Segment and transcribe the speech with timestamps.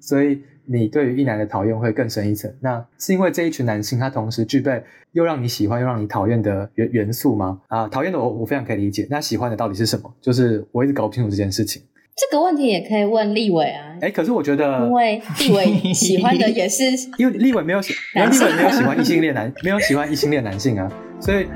[0.00, 2.52] 所以你对于一男的讨厌会更深一层。
[2.60, 4.82] 那是因为这一群男性他同时具备
[5.12, 7.60] 又让你喜欢又让你讨厌的元元素吗？
[7.68, 9.06] 啊，讨厌的我我非常可以理解。
[9.10, 10.12] 那喜欢的到底是什么？
[10.20, 11.82] 就是我一直搞不清楚这件事情。
[12.20, 13.94] 这个问题也可以问立伟啊。
[14.00, 16.82] 哎，可是我觉得，因为立伟喜欢的也是，
[17.16, 20.90] 因为立伟没有喜， 因为立伟没有喜欢异性恋男，没有喜欢异性恋男性啊，
[21.20, 21.46] 所以，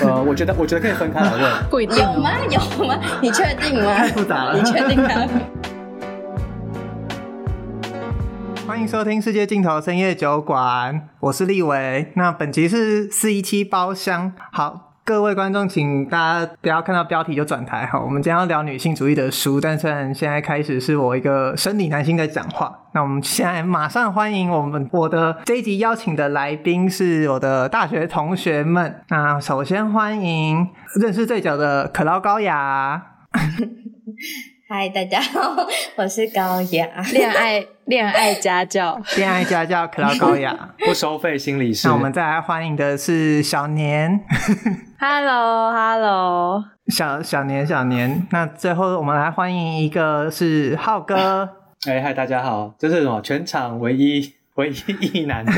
[0.00, 1.42] 呃，我觉得，我觉得可以分开来问。
[1.68, 1.96] 不一定。
[1.96, 2.30] 有吗？
[2.48, 3.00] 有吗？
[3.20, 3.92] 你确定吗？
[3.98, 4.56] 太复杂了。
[4.56, 5.10] 你确定吗？
[8.78, 12.12] 欢迎收听《世界尽头深夜酒馆》，我是立伟。
[12.14, 14.94] 那本集是四一七包厢，好。
[15.04, 17.98] 各位观众，请大家不要看到标题就转台哈。
[17.98, 29.02] 我们今天要聊女性主义的书，但虽然现在开始是我一个生理男性在讲话，那我们现在马上欢迎我们我的这一集邀请的来宾是我的大学同学们。
[29.08, 30.68] 那首先欢迎
[31.00, 33.02] 认识最久的可捞高雅。
[34.70, 41.88] 嗨，大家好，我是高雅，恋爱恋爱家教，恋爱家教 可劳高雅， 不收费心理师。
[41.88, 44.20] 那我们再来欢迎的是小年
[45.00, 48.26] ，Hello Hello， 小小年小年。
[48.30, 51.48] 那最后我们来欢迎一个是浩哥，
[51.86, 53.22] 哎嗨，大家好，这是什么？
[53.22, 55.52] 全场唯一唯一一男的。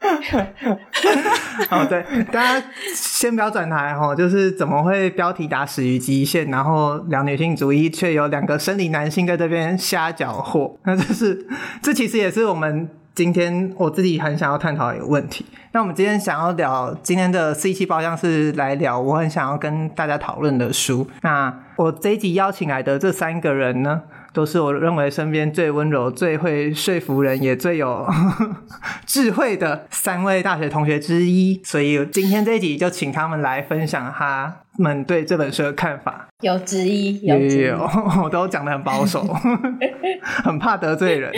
[1.70, 11.46] 哦，对，大家先不要转台哈，就是怎么会标题打死于极限，然后聊女性主义，却有两个生理男性在这边瞎搅和，那这是
[11.82, 15.44] 这其实也是我们今天我自己很想要探讨的一个问题。
[15.72, 21.06] 那我们今天想要聊今天的四一七包厢是来聊我很想要跟大家讨论的书。
[21.22, 24.02] 那我这一集邀请来的这三个人呢，
[24.32, 28.06] 都是我认为身边最温柔、最会说服人，也最有
[29.06, 31.60] 智慧的三位大学同学之一。
[31.64, 36.28] 所以今天这一集就请他们来分享他们对这本书的看法。
[36.42, 37.88] 有之一，有有，
[38.22, 39.22] 我都讲的很保守，
[40.44, 41.32] 很怕得罪人。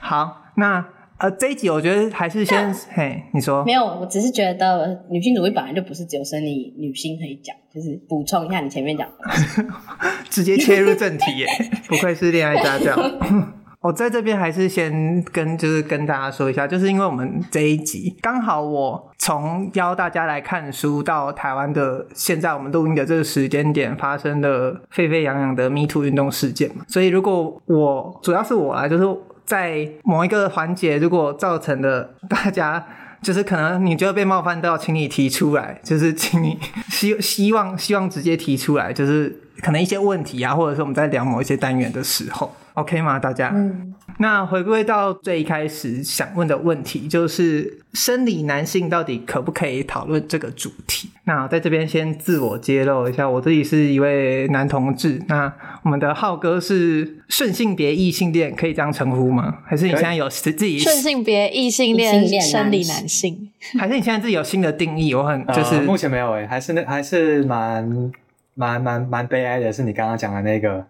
[0.00, 0.84] 好，那。
[1.18, 3.64] 呃，这一集我觉得还是先嘿，你说。
[3.64, 9.64] 没有，我只是觉得女性主义本来就不是只有生理女性可以讲，就是补充一下你前面讲的，
[10.28, 11.46] 直接切入正题耶，
[11.88, 12.96] 不愧是恋爱家教。
[13.80, 29.04] 我在这边还是先跟就是跟大家说一下，就是因为我们这一集刚好我从邀大家来看书到台湾的现在我们录音的这个时间点发生的沸沸扬扬的 Me Too 运动事件嘛，所以如果我主要是我来就是。
[29.44, 32.82] 在某一个环节，如果造成的大家
[33.22, 36.58] 就是可能你觉得被冒犯到，请你提出来，就是请你
[36.90, 42.54] 希希望希望直接提出来，就是可能一些问题啊，或者是我们在聊某一些单元的时候。
[42.74, 43.18] ，OK 吗？
[43.18, 43.50] 大家？
[43.54, 43.94] 嗯。
[44.18, 51.08] 那回归到最一开始想问的问题，就是生理男性到底可不可以讨论这个主题？
[51.24, 55.20] 那在这边先自我揭露一下，我自己是一位男同志。
[55.28, 59.58] 那我们的浩哥是顺性别异性恋，可以这样称呼吗？
[59.64, 63.50] 还是你现在有自己顺性别异性恋生理男性？
[63.78, 65.14] 还是你现在自己有新的定义？
[65.14, 68.12] 我很就是、呃、目前没有诶、欸，还是那还是蛮
[68.54, 70.86] 蛮蛮蛮悲哀的，是你刚刚讲的那个。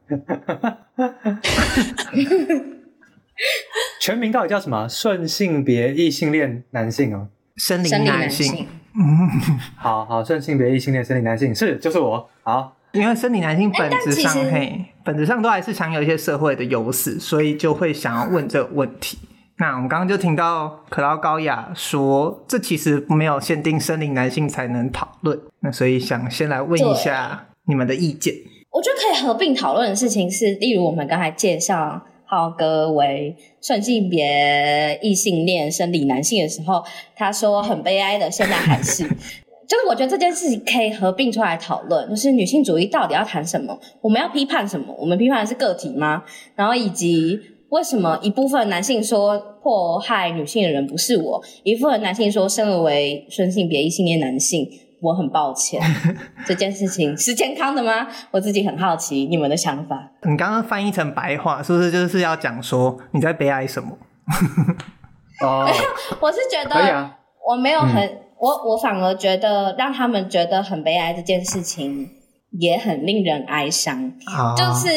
[4.01, 4.89] 全名到底叫什么？
[4.89, 8.67] 顺性别异性恋男性哦，生理男性。
[8.95, 9.29] 嗯
[9.77, 12.29] 好好，顺性别异性恋生理男性是就是我。
[12.43, 19.19] 好，因为生理男性本质上嘿，本质上都还是享有一些社会的优势，所以就会想要问这个问题。
[19.59, 25.39] 那我们刚刚就听到可劳高雅说，这其实没有限定生理男性才能讨论。
[25.61, 28.35] 那所以想先来问一下你们的意见。
[28.71, 32.03] 我觉得可以合并讨论的事情是，例如我们刚才介绍。
[32.25, 36.83] 浩哥为顺性别异性恋生理男性的时候，
[37.15, 43.79] 他说很悲哀的，现在还是，就是我觉得这件事情可以合并出来讨论，就是女性主义到底要谈什么？
[44.01, 44.97] 我们要批判什么？
[44.99, 46.25] 我们批判的是个体吗？
[46.57, 54.67] 然后以及为什么一部分男性说迫害女性的人不是我，一部分男性说身为顺性别异性恋男性。
[55.03, 55.83] 我很抱歉，
[56.47, 58.07] 这件事情是健康的吗？
[58.31, 60.13] 我自己很好奇你们的想法。
[60.23, 63.99] 你刚刚翻译成白话，是不是就是要讲说你在悲哀什么？
[65.43, 65.69] 哦，
[66.21, 67.11] 我是觉得，
[67.45, 72.09] 我没有很，嗯、我我反而觉得让他们觉得很悲哀这件事情
[72.53, 74.13] 也很令人哀伤。
[74.27, 74.89] 哦、就是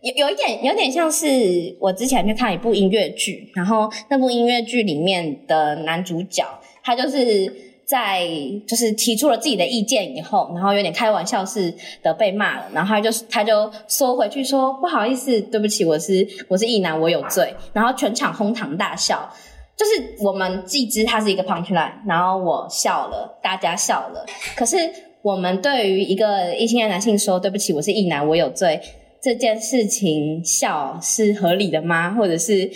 [0.00, 6.44] 有有一点，有点像是我之前去看一部音乐剧，然后那部音乐剧里面的男主角，
[6.82, 7.65] 他就是。
[7.86, 8.26] 在
[8.66, 11.72] 就是提出了自己的意见以后，然后有点开玩笑似
[12.02, 19.32] 的被骂了，然后他就他就缩回去说不好意思，对不起，我是我是异男，我有罪，然后全场哄堂大笑。
[19.76, 24.24] 就是我们既知他是一个 punchline，然后我笑了，大家笑了。
[24.56, 24.76] 可是
[25.20, 28.80] 我们对于一个异性恋男性说对不起，我是异男，我有罪
[29.22, 32.14] 这件事情笑是合理的吗？
[32.14, 32.70] 或者是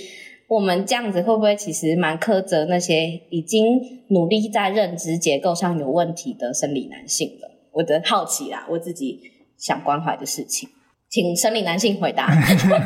[0.51, 7.49] 我们这样子会不会其实蛮苛责那些已经努力在认知结构上有问题的生理男性了？
[7.71, 9.21] 我的好奇啦，我自己
[9.57, 10.69] 想关怀的事情，
[11.09, 12.29] 请生理男性回答。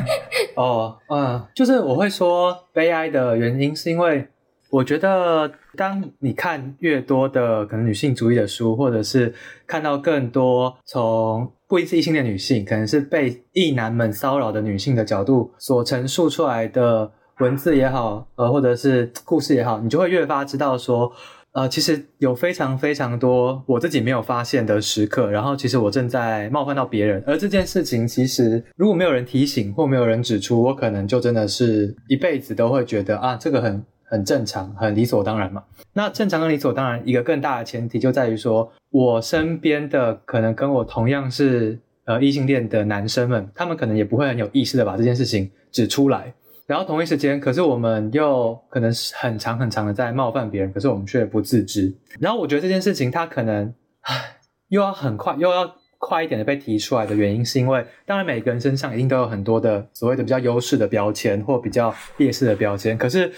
[0.57, 4.29] 哦，嗯，就是我会说悲哀的原因，是因为
[4.71, 9.33] 我觉得当你看越多的可能女性主义的书，或者是
[9.67, 21.13] 看到更多从不一定是异性恋女性，可能是被异男们骚扰的女性的角度所陈述出来的文字也好，呃，或者是故事也好，你就会越发知道说，
[21.53, 33.85] 呃，其实有非常非常多我自己没有发现的时刻，然后其实我正在冒犯到别人，而这件事情其实如果没有人提醒或没有人指出，我可能就真的是一辈子都会觉得啊，这个很。
[34.07, 35.65] 很正常，很理所当然嘛。
[35.95, 46.33] 那正常跟理所当然，一个更大的前提就在于说，我身边的可能跟我同样是呃异性恋的男生们，他们可能也不会很有意识的把这件事情指出来。
[46.67, 51.95] 然后同一时间，可是我们又可能是很长很长的在冒犯别人，可是我们却不自知。
[52.21, 54.39] 然后我觉得这件事情，它可能唉
[54.69, 63.33] 又要很快，又要快一点的被提出来的原因，是因为当然每个人身上一定都有很多的所谓的比较优势的标签或比较劣势的标签，可是。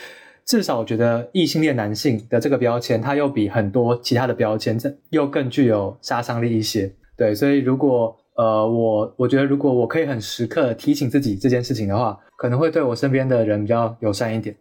[0.49, 6.95] 至少我觉得异性恋男性的这个标签，它又比很多其他的标签这又更具有杀伤力一些。
[7.17, 14.55] 对，所以如果呃我我觉得如果我可以很时刻提醒自己这件事情的话，可能会对我身边的人比较友善一点。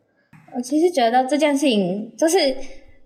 [0.56, 2.38] 我其实觉得这件事情就是，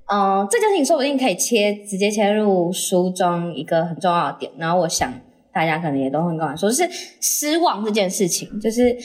[0.06, 4.52] 嗯、呃，这件事情说不定可以切直接切入书中一个很重要的点。
[4.58, 5.12] 然后我想
[5.52, 6.88] 大家可能也都会跟我说，就是
[7.20, 8.96] 失望这件事情，就是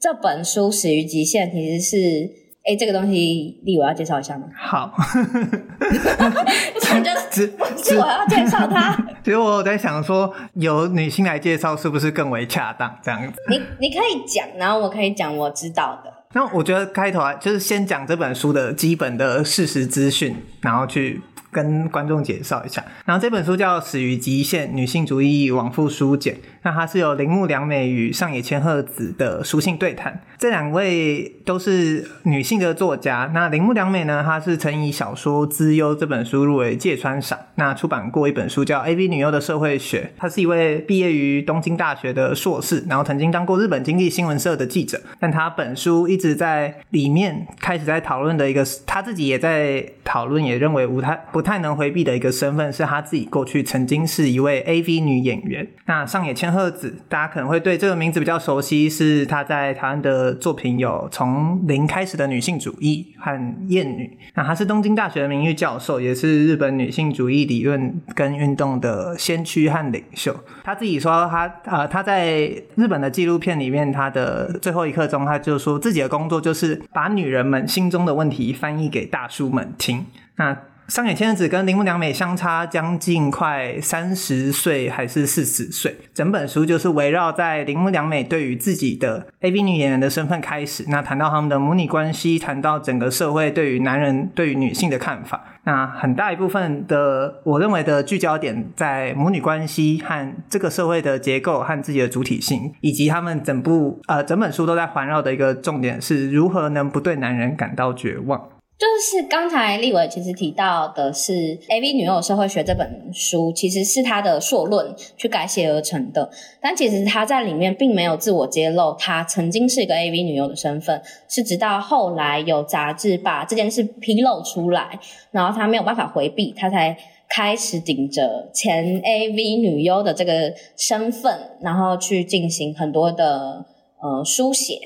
[0.00, 2.41] 这本书《始于极限》其实是。
[2.64, 4.44] 哎，这个东西，立我要介绍一下吗？
[4.56, 8.96] 好， 我觉得只只我要介绍它。
[9.24, 12.96] 其 实我有在想说，由女性来介绍是不是更为恰当？
[13.02, 16.12] 这样子，你你可以讲，然后我可以讲我知道的。
[16.34, 21.20] 那我觉得开头啊，就是先讲这本书的基本的事实资讯，然后去。
[21.54, 33.30] 跟观众介绍一下，然后这本书叫《死于极限：女性主义往复书简》，那它是由铃木良美与上野千鹤子的书信对谈，这两位都是女性的作家。
[33.34, 51.42] 那铃木良美呢，她是曾以小说《之优》这本书入围芥川赏，那出版过一本书叫《AV 女优的社会学》，她是一位毕业于东京大学的硕士，然后曾经当过日本经济新闻社的记者，但她本书一直在里面开始在讨论的一个，她自己也在讨论，也认为无太不。
[51.42, 55.66] 太能回避的一个身份是她自己过去曾经是一位 AV 女演员。
[55.86, 63.30] 那上野千鹤子，大家可能会对这个名字比较熟悉，是她在台湾的作品有《从零开始的女性主义》和
[63.68, 64.04] 《厌女》。
[64.34, 70.36] 那她是东京大学的名誉教授，也是日本女性主义理论跟运动的先驱和领袖。
[70.62, 72.38] 她自己说她，呃，她在
[72.76, 80.06] 日本的纪录片里面，她的最后一刻钟，她就说自己的工作就是把女人们心中的问题翻译给大叔们听。
[80.36, 80.56] 那
[80.92, 108.38] 上野千鹤子跟铃木良美相差将近快三十岁还是四十岁，整本书就是围绕在铃木良美对于自己的 AV 女演员的身份开始，那谈到他们的母女关系，谈到整个社会对于男人对于女性的看法，那很大一部分的我认为的聚焦点在母女关系和这个社会的结构和自己的主体性，以及他们整部呃整本书都在环绕的一个重点是如何能不对男人感到绝望。
[108.82, 111.32] 就是刚才立伟其实提到的是
[111.68, 116.28] 《AV 女优社会学》这本书，其实是他的硕论去改写而成的。
[116.60, 124.98] 但其实他在里面并没有自我揭露，他曾经是一个 AV 女优的身份，是直到后来有杂志把这件事披露出来，
[125.30, 126.98] 然后他没有办法回避，他才
[127.28, 133.64] 开始顶着前 AV 女优的这个身份，然后去进行很多的
[134.02, 134.80] 呃书写，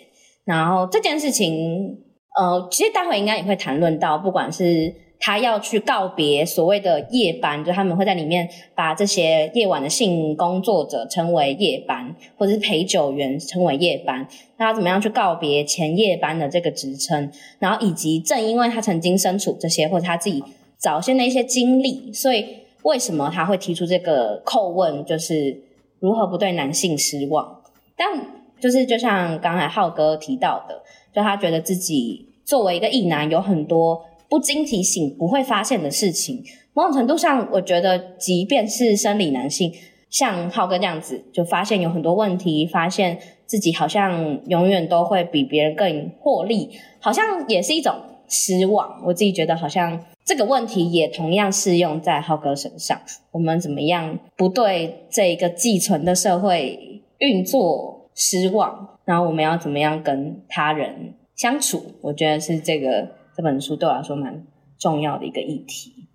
[0.44, 2.02] 然后这件事情。
[2.37, 14.28] 呃，其实待会应该也会谈论到，不管是他要去告别所谓的夜班，就他们会在里面把这些夜晚的性工作者称为夜班，或者是陪酒员称为夜班，
[14.59, 17.33] 那他怎么样去告别前夜班的这个职称？
[17.59, 20.45] 然后以及正因为他曾经身处这些，或者他自己
[20.76, 22.47] 早先的一些经历，所以
[22.83, 25.59] 为什么他会提出这个叩问，就是
[26.00, 27.62] 如何不对男性失望？
[27.97, 28.07] 但
[28.61, 30.83] 就是就像刚才浩哥提到的。
[31.16, 36.44] 就他觉得自己作为一个异男，有很多不经提醒不会发现的事情。
[36.75, 39.73] 某种程度上，我觉得即便是生理男性，
[40.11, 46.68] 像浩哥这样子，就发现有很多问题，发现自己好像永远都会比别人更获利，
[47.00, 47.94] 好像也是一种
[48.28, 49.00] 失望。
[49.06, 53.00] 我自己觉得，好像这个问题也同样适用在浩哥身上。
[53.30, 61.94] 我们怎么样不对这一个寄存的社会运作失望，然后我们要怎么样跟他人相处？
[62.00, 64.44] 我觉得是这个这本书对我来说蛮
[64.76, 66.08] 重要的一个议题。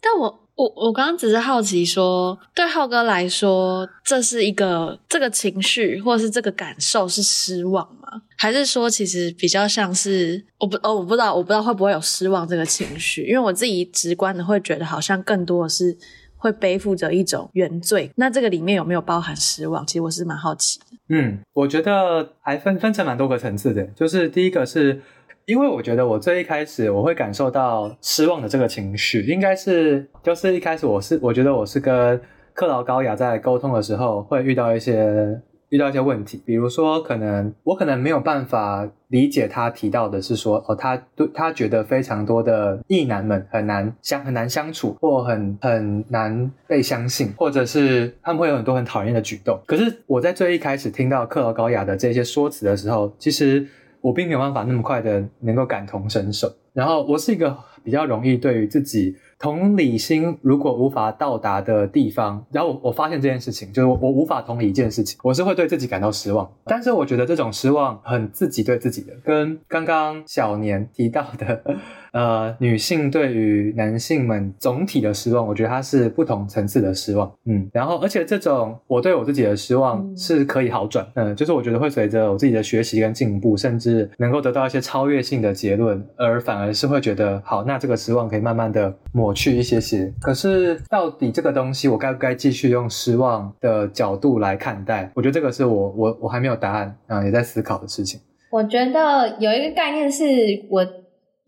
[0.00, 0.42] 但我。
[0.56, 8.22] 我我刚刚只是好奇说，对浩哥来说，这是一个这个情绪或是这个感受是失望吗？
[8.38, 13.26] 还是说其实比较像是我不哦我不知道我不知道会不会有失望这个情绪？
[13.26, 15.94] 因为我自己直观的会觉得好像更多的是
[16.36, 18.10] 会背负着一种原罪。
[18.16, 19.86] 那这个里面有没有包含失望？
[19.86, 20.86] 其实我是蛮好奇的。
[21.08, 25.00] 嗯，我觉得还分分成蛮多个层次的，就是第一个是。
[25.46, 32.20] 因为我觉得我最一开始我会感受到失望的这个情绪，应该是就是一开始我是我觉得我是跟
[32.52, 49.58] 克劳高雅在沟通的时候会遇到一些遇到一些问题，比如说可能我可能没有办法理解他提到的是说哦，他对他觉得非常多的异男们很难相很难相处，或很很难被相信，或者是他们会有很多很讨厌的举动。
[49.66, 53.66] 可是我在最一开始听到克劳高雅的这些说辞的时候，其实。
[54.02, 66.50] 我并没有办法那么快的能够感同身受，然后我是一个比较容易对于自己同理心如果无法到达的地方，然后我我发现这件事情，就是我我无法同理一件事情，我是会对自己感到失望。
[66.64, 71.62] 但是我觉得这种失望很自己对自己的，跟刚刚小年提到的。
[72.12, 90.12] 呃，女性对于男性们总体的失望，我觉得它是不同层次的失望，嗯，然后而且这种我对我自己的失望是可以好转，嗯、呃，就是我觉得会随着我自己的学习跟进步，甚至能够得到一些超越性的结论，而反而是会觉得好，那这个失望可以慢慢的抹去一些些。
[90.20, 95.10] 可是到底这个东西我该不该继续用失望的角度来看待？
[95.14, 98.20] 我觉得这个是我我我还没有答案啊、呃，也在思考的事情。
[98.50, 100.24] 我觉得有一个概念是
[100.70, 100.86] 我。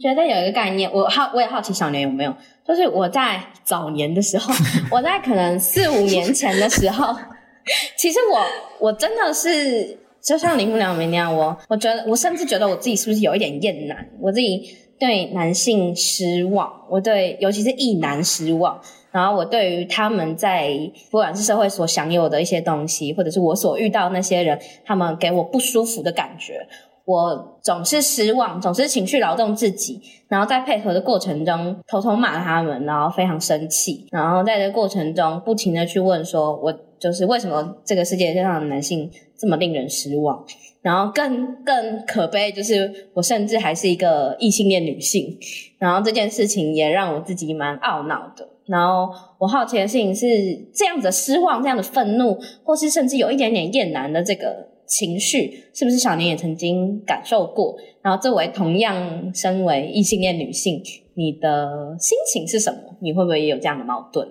[0.00, 2.32] 觉得有一个概念，我好，我也好奇小年有没有，
[2.64, 4.54] 就是我在早年的时候，
[4.96, 7.12] 我在可能四五年前的时候，
[7.98, 14.68] 其实我我真的是就像林木良明那样，我我觉得我甚至觉得我自己是不是有一点厌男，我自己
[14.98, 20.70] 对男性失望，我对尤其是异男失望，然后我对于他们在
[21.10, 26.66] 不管是社会所享有的一些东西，或者是我所遇到那些人，他们给我不舒服的感觉。
[27.04, 40.44] 我总是失望，总是情绪劳动自己，然后在配合的过程中偷偷骂他们，然后非常生气，然后在这个过程中不停的去问说，我就是为什么这个世界上的男性这么令人失望？
[40.82, 45.38] 然后更更可悲就是我甚至还是一个异性恋女性，
[45.78, 48.48] 然后这件事情也让我自己蛮懊恼的。
[48.66, 50.26] 然后我好奇的事情是，
[50.74, 54.68] 这样子的失望，这样的愤怒，或是甚至有一点点厌男的这个。
[54.90, 57.76] 情绪是不是小年也曾经感受过？
[58.00, 60.82] 然后作为同样身为异性恋女性，
[61.12, 62.96] 你的心情是什么？
[63.02, 64.26] 你会不会也有这样的矛盾？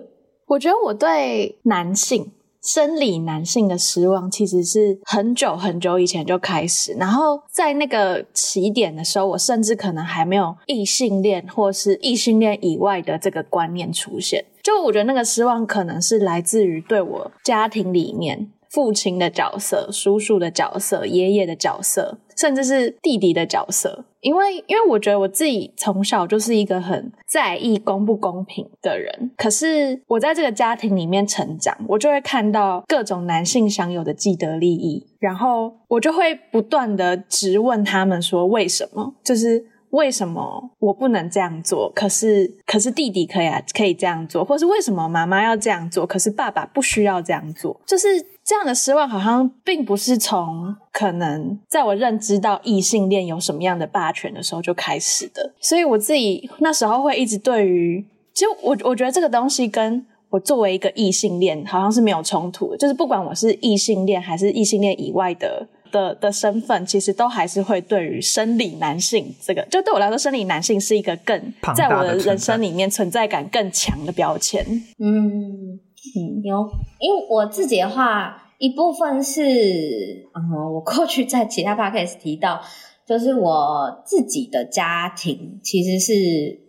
[0.48, 6.92] 我觉得我对男性生理男性的失望，其实是很久很久以前就开始。
[6.94, 14.44] 然后在那个起点的时候，我甚至可能还没有异性恋或是异性恋以外的这个观念出现。
[14.62, 18.50] 就我觉得那个失望，可能是来自于对我家庭里面。
[18.70, 48.06] 父亲的角色、叔叔的角色、爷爷的角色，甚至是弟弟的角色，因为因为我觉得我自己从小就是一个很在意公不公平的人，可是我在这个家庭里面成长，我就会看到各种男性享有的既得利益，然后我就会不断的质问他们说为什么，就是为什么我不能这样做，可是可是弟弟可以啊，可以这样做，或是为什么妈妈要这样做，可是爸爸不需要这样做，就是。
[48.48, 58.02] 这样的失望好像并不是从可能在我认知到异性恋有什么样的霸权的时候就开始的，所以我自己那时候会一直对于，
[58.32, 74.64] 其实我我觉得这个东西跟我作为一个异性恋好像是没有冲突的，就是不管我是异性恋还是异性恋以外的的的身份，其实都还是会对于生理男性这个，就对我来说，生理男性是一个更在我的人生里面存在感更强的标签。
[74.98, 75.80] 嗯。
[76.14, 76.64] 嗯，有，
[77.00, 79.42] 因为我自己的话，一部分是，
[80.32, 82.60] 嗯，我过去在其他 podcast 提到，
[83.04, 86.12] 就是我自己的家庭其实是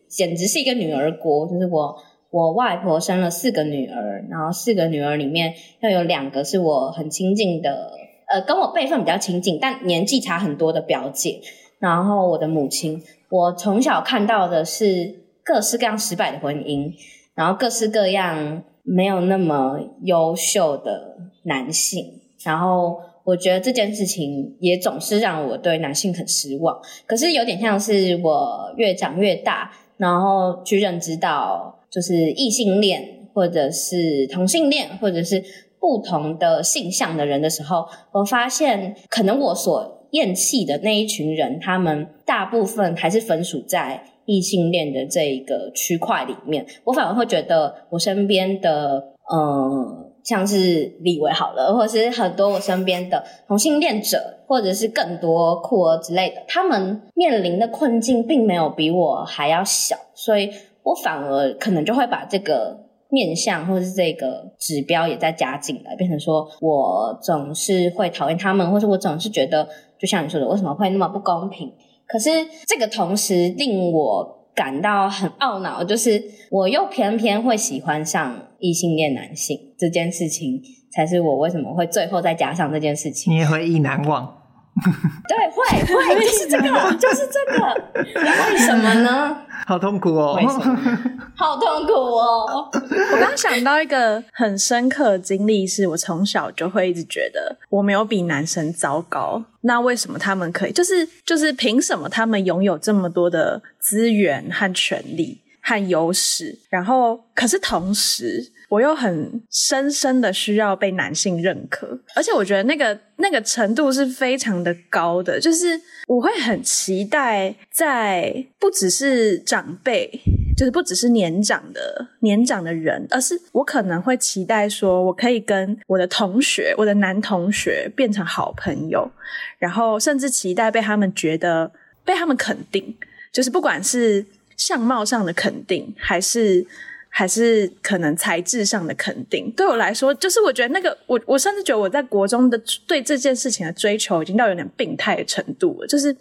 [0.09, 1.95] 简直是一个女儿国，就是我
[2.31, 7.91] 我外婆生了四个女儿，然后四个女儿里面要有两个是我很亲近的，
[8.29, 11.41] 呃，跟我辈分比较亲近，但年纪差很多的表姐，
[11.79, 16.93] 然后我的母亲，我从小看到的是各式各样失败的婚姻，
[17.35, 18.63] 然后各式各样。
[18.81, 26.75] 没有那么优秀的男性，然后我觉得这件事情也总是让我对男性很失望。
[27.05, 35.43] 可是有点像是我越长越大，然后去认知到，就是异性恋或者是同性恋，或者是
[35.79, 46.65] 不同的性向的人的时候，我发现可能我所厌弃的那一群人，他们大部分还是分属在异性恋的这一个区块里面。
[46.83, 60.51] 我反而会觉得，我身边的嗯，像是李维好了，或者是很多我身边的同性恋者，或者是更多酷儿之类的，他们面临的困境并没有比我还要小，所以
[60.83, 62.88] 我反而可能就会把这个。
[63.09, 69.67] 面向或是这个指标也在加进来，变成说我总是会讨厌他们，或者我总是觉得，
[69.99, 71.73] 就像你说的，为什么会那么不公平？
[72.07, 72.29] 可是
[72.67, 80.61] 这个同时令我感到很懊恼，就是我又偏偏会喜欢上异性恋男性这件事情，
[80.91, 83.33] 才是我为什么会最后再加上这件事情。
[83.33, 84.38] 你也会意难忘。
[85.27, 89.37] 对，会会，就是这个，就是这个，为什么呢？
[89.67, 90.39] 好痛苦哦，
[91.35, 92.69] 好痛苦哦！
[93.11, 99.43] 我刚想到一个很深刻的经历，是我从小就会一直觉得我没有比男生糟糕。
[99.61, 100.71] 那为什么他们可以？
[100.71, 106.57] 就是就是凭什么他们拥有这么多的资源和权利和优势？
[106.69, 108.51] 然后，可是同时。
[108.69, 120.07] 我又很深深的需要被男性认可，而且我觉得那个那个程度是非常的高的，就是我会很期待在不只是长辈，
[120.55, 129.11] 就是不只是年长的年长的人，而是我可能会期待说，我可以跟我的同学，我的男同学变成好朋友，
[129.57, 131.71] 然后甚至期待被他们觉得
[132.05, 132.95] 被他们肯定，
[133.31, 134.23] 就是不管是
[134.55, 136.67] 相貌上的肯定，还是。
[137.11, 145.87] 还是可能材质上的肯定，对我来说，就是我觉得那个我，我甚至觉得我在国中的对这件事情的追求已经到有点病态的程度了。
[145.87, 146.15] 就是，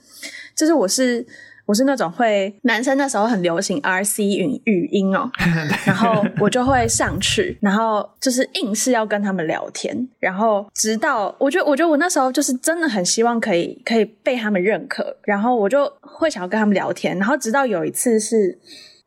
[0.56, 1.24] 就是我是
[1.66, 5.30] 我是那种会男生那时候很流行 RC 语语音哦，
[5.84, 18.58] 然后我就会上去，然后就是硬是要跟他们聊天，然后直到我觉得，我觉得我那时候就是真的很希望可以可以被他们认可，然后我就会想要跟他们聊天，然后直到有一次是。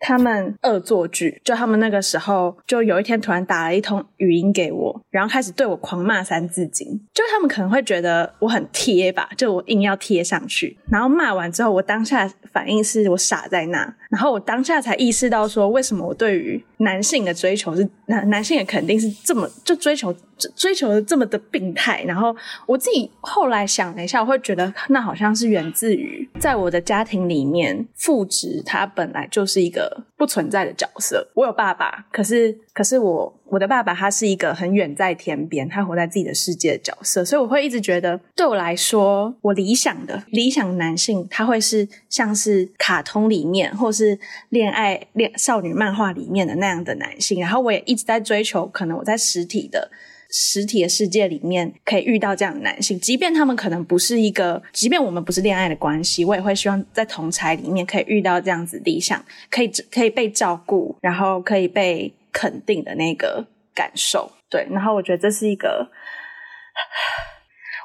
[0.02, 6.88] 他们恶作剧，就他们那个时候，就有一天突然打了一通语音给我，然后开始对我狂骂三字经。
[7.14, 10.78] 就他们可能会觉得我很贴吧，就我硬要贴上去。
[10.90, 20.15] 然后骂完之后，我当下反应是我傻在那，然后我当下才意识到说，为什么我对于男性的追求是男男性的肯定是这么就追求。
[20.56, 31.30] 追求的这么的病态，然后我自己后来想了一下，我会觉得那好像是源自于在我的家庭里面，父职他本来就是一个不存在的角色。
[31.36, 49.92] 我有爸爸，可是可是我我的爸爸他是一个很远在天边，他活在自己的世界的角色，所以我会一直觉得，对我来说，我理想的理想男性他会是像是卡通里面或是是恋爱恋少女漫画里面的那样的男性，然后我也一直在追求，可能我在实体的。
[50.34, 64.32] 实体的世界里面可以遇到这样的男性，即便他们可能不是一个，即便我们不是恋爱的关系，我也会希望在同侪里面可以遇到这样子理想，可以可以被照顾，然后可以被肯定的那个感受。
[64.50, 65.92] 对，然后我觉得这是一个。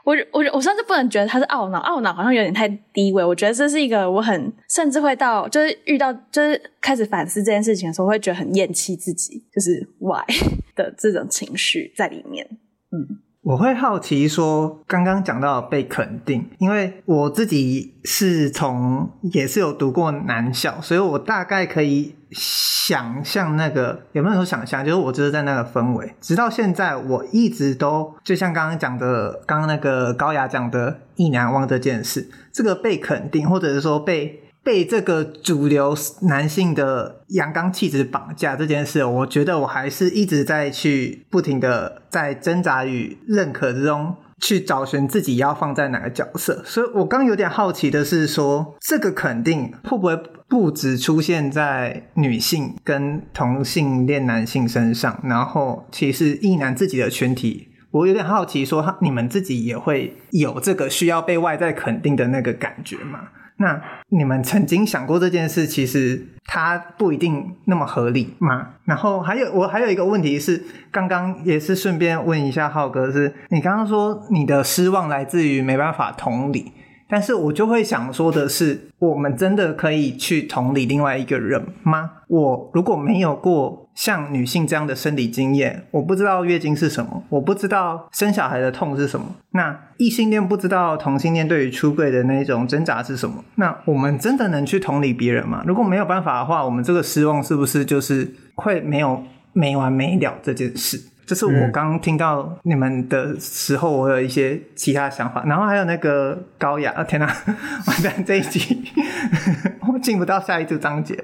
[0.07, 3.25] 我我我甚至不能觉得他是懊恼，懊恼好像有点太低微。
[3.25, 10.25] 我觉得这是一个我很甚至会到就是遇到就是开始反思这件事情的时候，会觉得很厌弃自己，就是 why
[10.77, 12.47] 的这种情绪在里面。
[12.93, 22.17] 嗯，我会好奇说，刚刚讲到被肯定，因为我自己是从也是有读过男校，所以我大概可以。
[22.33, 24.85] 想象那个有没有说想象？
[24.85, 44.17] 就是我就是在那个氛围，直到现在，我一直都就像刚刚讲的，刚刚那个高雅讲的“意难忘”这件事，这个被肯定，或者是说被被这个主流男性的阳刚气质绑架这件事，我觉得我还是一直在去不停的在挣扎与认可之中。
[44.39, 50.15] 去找寻自己要放在哪个角色，所以我刚有点好奇的是说，这个肯定会不会
[50.47, 63.29] 不只出现在女性跟同性恋男性身上，然后其实异男自己的群体，我有点好奇说，你们自己也会有这个需要被外在肯定的那个感觉吗？
[63.59, 68.69] 那你们曾经想过这件事，其实它不一定那么合理吗？
[68.85, 76.73] 然后还有，我还有一个问题是，刚刚也是顺便问一下浩哥，是你刚刚说你的失望来自于没办法同理。
[77.09, 82.11] 但是我就会想说的是，我们真的可以去同理另外一个人吗？
[82.29, 89.27] 我如果没有过像女性这样的生理经验，我不知道月经是什么，我不知道生小孩的痛是什么。
[89.53, 93.43] 那异性恋不知道同性恋对于出柜的那种挣扎是什么？
[93.57, 95.65] 那我们真的能去同理别人吗？
[95.67, 101.01] 如果没有办法的话，我们这个失望是不是就是会没有没完没了这件事？
[101.27, 105.43] 这是我刚听到你们的时候，我有一些其他想法。
[105.45, 107.27] 然后还有那个高雅，啊天哪，
[107.87, 108.85] 完蛋这一集
[109.93, 111.23] 我进不到下一组章节。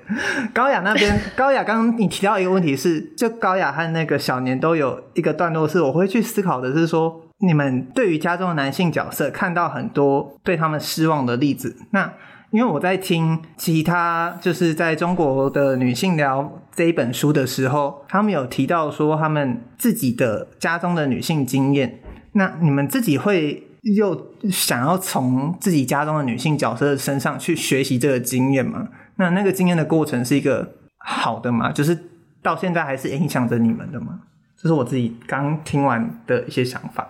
[0.52, 12.12] 高雅那边， 高雅刚刚你提到一个问题是，就高雅和那个小年都有一个段落是，我会去思考的是说，你们对于家中的男性角色看到很多对他们失望的例子，那。
[12.52, 22.00] 因为我在听其他就是在中国的女性聊这一本书的时候，他们有提到说他们自己的家中的女性经验。
[22.34, 28.88] 那你们自己会又想要从自己家中的女性角色身上去学习这个经验吗？
[29.16, 31.72] 那那个经验的过程是一个好的吗？
[31.72, 31.98] 就是
[32.42, 34.20] 到现在还是影响着你们的吗？
[34.60, 37.08] 这是我自己刚听完的一些想法。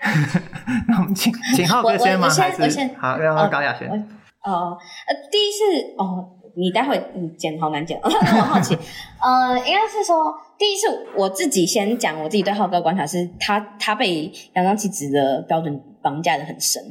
[0.88, 2.28] 那我们请请浩哥先吗？
[2.28, 4.08] 还是好，然后高雅先。
[4.44, 4.76] 哦，
[5.06, 16.82] 呃，第一次哦，你待会你剪好难剪， 我好奇，呃，应该是说，第一次我自己先讲，我自己对浩哥观察是他，他被阳刚气质的标准绑架的很深，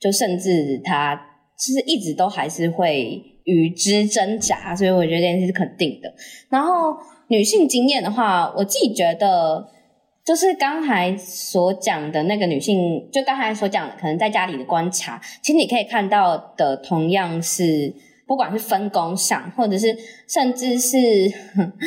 [0.00, 1.20] 就甚至他
[1.58, 6.12] 其实一直都还是会与之挣扎，所以我觉得这件事是肯定的。
[6.48, 6.96] 然后
[7.28, 9.73] 女性经验的话，我自己觉得。
[10.24, 17.94] 就是刚才所讲的那个女性，就刚才所讲的，可能在家里的观察，其实你可以看到的，同样是
[18.26, 19.94] 不管是分工上，或者是
[20.26, 20.96] 甚至是，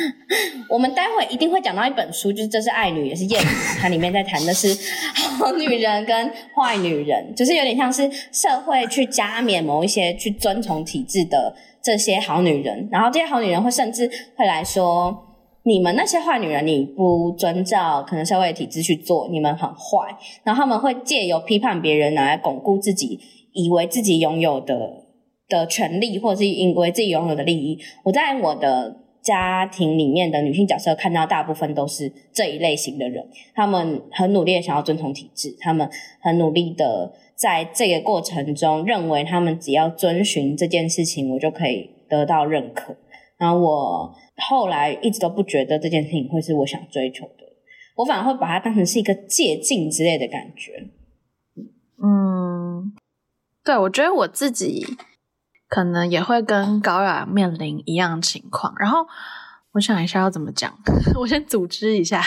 [0.70, 3.48] 我们待会一定会讲到一本书，就是这是爱女，也是厌女，
[3.80, 4.68] 它里面在谈的是
[5.36, 15.24] 好女人跟坏女人，就是有点像是社会去加冕某一些去遵从体制的这些好女人，然后这些好女人会甚至会来说。
[15.68, 20.16] 你们那些坏女人，你不遵照可能社会体制去做，你们很坏。
[20.42, 23.20] 然后他们会借由批判别人来巩固自己
[23.52, 25.04] 以为自己拥有的
[25.46, 27.78] 的权利，或是以为自己拥有的利益。
[28.02, 35.86] 我在我的家庭里面的女性角色看到大部分都是这一类型的人，他们很努力的想要遵从体制，他们
[36.22, 42.96] 很努力的在这个过程中认为他们只要遵循这件事情，我就可以得到认可。
[43.38, 44.14] 然后我。
[44.48, 47.44] 后来一直都不觉得这件事情会是我想追求的，
[47.96, 50.74] 我反而会把它当成是一个借镜之类的感觉。
[52.00, 52.92] 嗯，
[53.64, 54.86] 对，我觉得我自己
[55.68, 58.72] 可能也会跟高雅面临一样情况。
[58.78, 58.98] 然后
[59.72, 60.72] 我想一下要怎么讲，
[61.18, 62.22] 我先组织一下。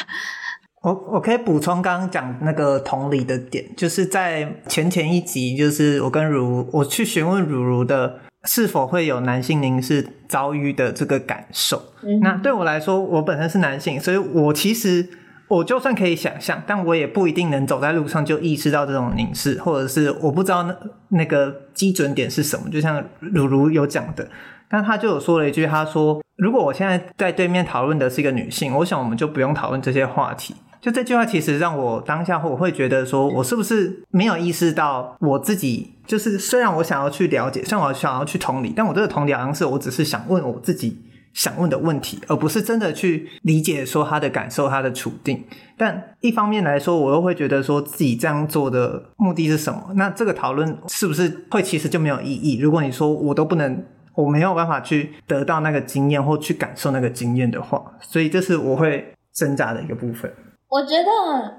[0.84, 8.20] 我我可以补充刚刚讲那个同理的点，就是在前前一集，就是我跟如我去询问如如的。
[8.44, 11.82] 是否会有男性凝视遭遇的这个感受？
[12.04, 15.08] 嗯、那对我来说，我本身是男性，所以我其实
[15.48, 20.76] 我就算可以想象，但我也不一定能走在路上就意识到这种凝视，或者是我不知道那
[21.10, 22.70] 那个基准点是什么。
[22.70, 24.28] 就像如如有讲的，
[24.70, 35.94] 但他就有说了一句，他说：“如果我现在在对面讨论的是一个女性，我想我们就不用讨论这些话题。”就这句话，其实让我当下我会觉得说，我是不是没有意识到我自己？
[36.08, 40.98] 就是虽然我想要去了解，虽然我想要去同理，但我这个同理好像是我只是想问我自己
[41.34, 45.46] 想问的问题，而不是真的去理解说他的感受、他的处境。
[45.78, 49.94] 但一方面来说，我又会觉得说自己这样做的目的是什么？
[49.96, 52.58] 那这个讨论是不是会其实就没有意义？
[52.60, 60.30] 如果你说我都不能，我没有办法去得到那个经验或去感受那个经验的话，所以这是我会挣扎的一个部分。
[60.72, 61.12] 我觉得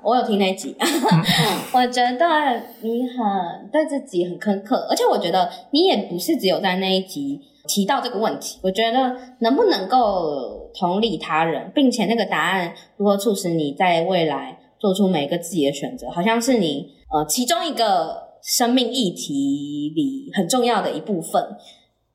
[0.03, 0.75] 我有听那集，
[1.75, 8.59] 我觉得你很对自己很苛刻，而且我觉得你也不是只有在那一集提到这个问题。
[8.63, 21.55] 我觉得能不能够同理他人，并且那个答案如何促使你在未来做出每一个自己的选择，好像是你呃其中一个生命议题里很重要的一部分。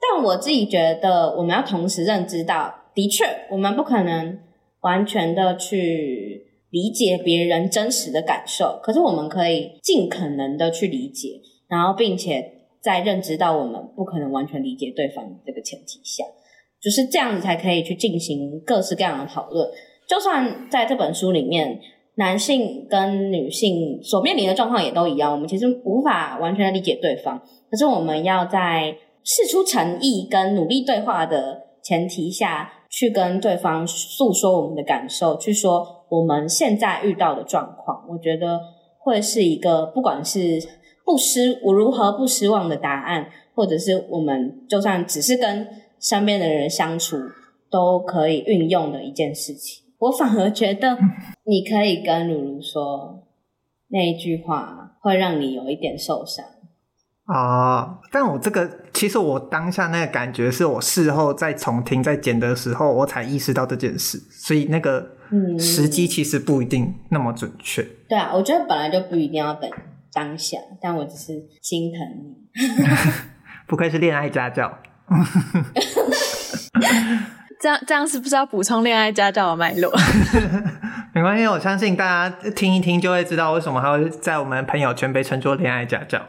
[0.01, 4.39] 但我自己觉得，我们要同时认知到，的确我们不可能
[4.81, 6.46] 完全的去。
[6.77, 16.23] 理解别人真实的感受，可是我们可以尽可能的去理解，然后并且在认知到我们不可能完全理解对方这个前提下，
[16.79, 19.67] 就是这样子才可以去进行各式各样的讨论。
[20.07, 21.79] 就算在这本书里面，
[22.17, 35.96] 男性跟女性所面临的状况也都一样，我们其实无法完全的理解对方，可是我们要在释出诚意跟努力对话的前提下去跟对方诉说我们的感受，去说。
[36.09, 38.59] 我们现在遇到的状况，我觉得
[38.99, 40.59] 会是一个不管是
[41.05, 45.67] 不失我如何不失望的答案，或者是我们就算只是跟
[45.99, 47.17] 身边的人相处，
[47.69, 49.85] 都可以运用的一件事情。
[49.99, 50.97] 我反而觉得，
[51.45, 53.23] 你可以跟如如说
[53.89, 56.45] 那一句话，会让你有一点受伤
[57.25, 57.99] 啊。
[58.11, 65.16] 但我这个其实我当下那个感觉，是我事后再重听再剪的时候，我才意识到这件事，所以那个。
[65.31, 67.81] 嗯，时机其实不一定那么准确。
[68.07, 69.69] 对啊，我觉得本来就不一定要等
[70.13, 72.35] 当下，但我只是心疼你。
[73.67, 74.79] 不愧是恋爱家教。
[77.59, 79.91] 这样这样是不是要补充恋爱家教的脉络？
[81.13, 86.21] 没关系，我相信大家听一听就会知道为什么还会在我们朋友圈被称作恋爱家教。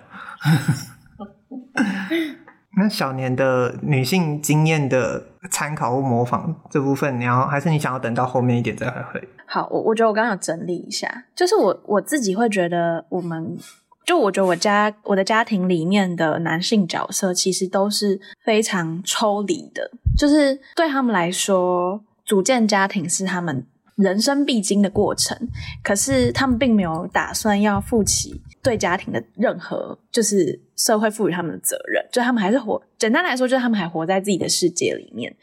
[2.78, 9.28] 那小年的女性经验的参考或模仿这部分，你要还是你想要等到后面一点再来会？
[9.46, 13.56] 好，我我觉得我刚刚有整理一下，就是我我自己会觉得，我们
[14.04, 25.36] 就我觉得我家我的家庭里面的男性角色其实都是非常抽离的，就是对他们来说，组建家庭是他们人生必经的过程，
[25.82, 35.34] 可是他们并没有打算要负起对家庭的任何就是社会赋予他们的责任，就他们还是活，简单来说，就是他们还活在自己的世界里面。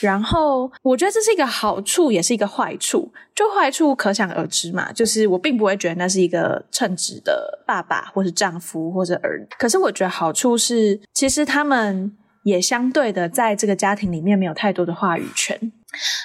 [0.00, 3.12] 然后我觉得这是一个好处，也是一个坏处。
[3.34, 9.46] 就坏处可想而知嘛，就是我并不会觉得那是一个称职的爸爸，或是丈夫，或者儿。
[9.58, 15.72] 可是我觉得好处是，其实他们也相对的在这个家庭里面没有太多的话语权。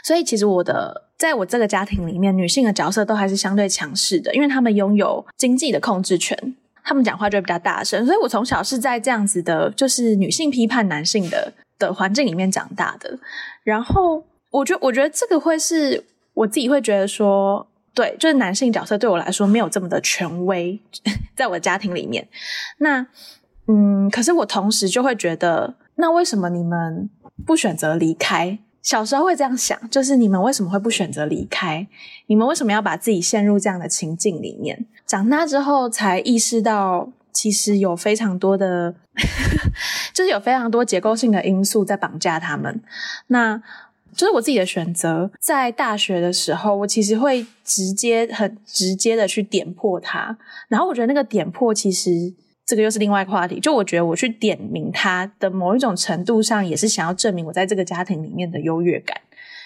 [0.04, 8.06] 所以其实我的，在我这个家庭里面，女性的角色都还是相对强势的，因为他们拥有经济的控制权，他们讲话就会比较大声。
[8.06, 13.18] 所以我从小是在这样子的，就是女性批判男性的的环境里面长大的。
[13.64, 16.04] 然后，我觉得，我觉得这个会是
[16.34, 20.80] 我自己会觉得说，对，就是男性角色对我来说没有这么的权威，
[21.36, 22.28] 在我的家庭里面。
[22.80, 23.06] 那，
[23.68, 27.10] 嗯，可是我同时就会觉得，那为什么你们
[27.46, 28.58] 不选择离开？
[28.82, 31.86] 小时候会这样想，就是你们为什么会不选择离开？
[32.28, 34.86] 你们为什么要把自己陷入这样的情境里面？
[35.06, 38.96] 长大之后才意识到，其实有非常多的，
[40.14, 42.82] 就是有非常多结构性的因素在绑架他们。
[43.28, 43.62] 那
[44.16, 50.38] 就是我自己的选择，在大学的时候，我其实会直接、很直接的去点破它。
[50.68, 52.34] 然后我觉得那个点破其实。
[52.70, 59.20] 这个又是另外一个话题，就我觉得我去点名他的某一种程度上，也是想要证明我在这个家庭里面的优越感，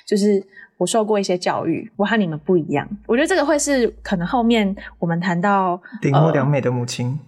[0.07, 0.41] 就是
[0.77, 2.87] 我受过一些教育，我和你们不一样。
[3.05, 7.19] 我觉得这个会是可能后面我们谈到铃木良美的母亲，呃、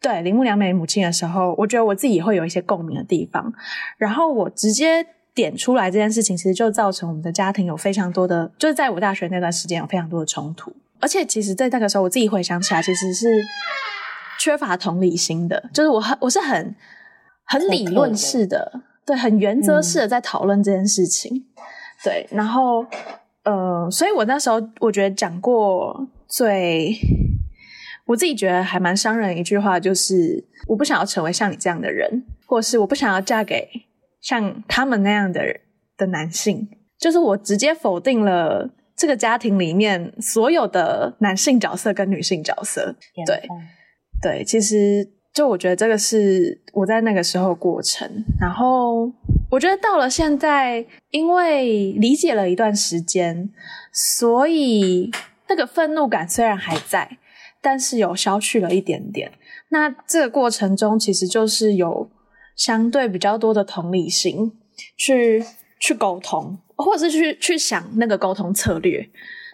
[0.00, 3.54] 对铃木良美母亲的时候，我觉得我自己也会有一些共鸣的地方。
[3.98, 10.74] 然后我直接点出来这件事情，其实就造成我们的家庭有非常多的，就是在我大学那段时间有非常多的冲突。
[10.98, 13.28] 而且其实，在那个时候，我自己回想起来，其实是。
[14.40, 16.74] 缺乏同理心的，就是我很我是很
[17.44, 21.62] 很理论式的，对，很原则式的在讨论这件事情，嗯、
[22.02, 22.82] 对，然后
[23.44, 26.96] 呃，所以我那时候我觉得讲过最
[28.06, 33.68] 我自己觉得还蛮伤人一句话，就是我不想要成为像你这样的人，或是我不想要嫁给
[34.22, 35.60] 像他们那样的人
[35.98, 36.66] 的男性，
[36.98, 43.42] 就是我直接否定了这个家庭里面所有的男性角色跟女性角色，对。
[44.22, 48.06] 对，其实就我觉得这个是我在那个时候过程，
[48.38, 49.10] 然后
[49.50, 53.50] 我觉得到了现在，因为理解了一段时间，
[53.92, 55.10] 所以
[55.48, 57.16] 那个愤怒感虽然还在，
[57.62, 59.32] 但是有消去了一点点。
[59.70, 62.10] 那这个过程中，其实就是有
[62.54, 64.52] 相对比较多的同理心
[64.98, 65.42] 去
[65.80, 69.08] 去沟通，或者是去去想那个沟通策略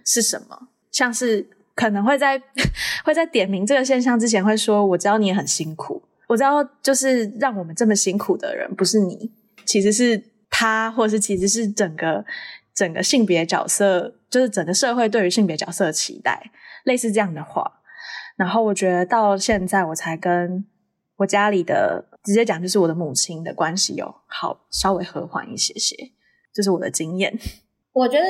[0.05, 1.51] 是什么，像是。
[1.77, 2.43] 可能会在
[3.05, 9.31] 会在点名这个现象之前会说，我知道你也很辛苦，我知道就是让我们这么辛苦的人不是你，
[9.67, 12.25] 其实是他，或是其实是整个
[12.75, 16.51] 整个性别角色，就是整个社会对于性别角色的期待，
[16.85, 17.71] 类似这样的话。
[18.37, 20.65] 然后我觉得到现在我才跟
[21.19, 25.95] 我家里的直接讲，就是我的母亲的关系有好稍微和缓一些些，
[26.55, 27.39] 这是我的经验。
[27.93, 28.25] 我觉得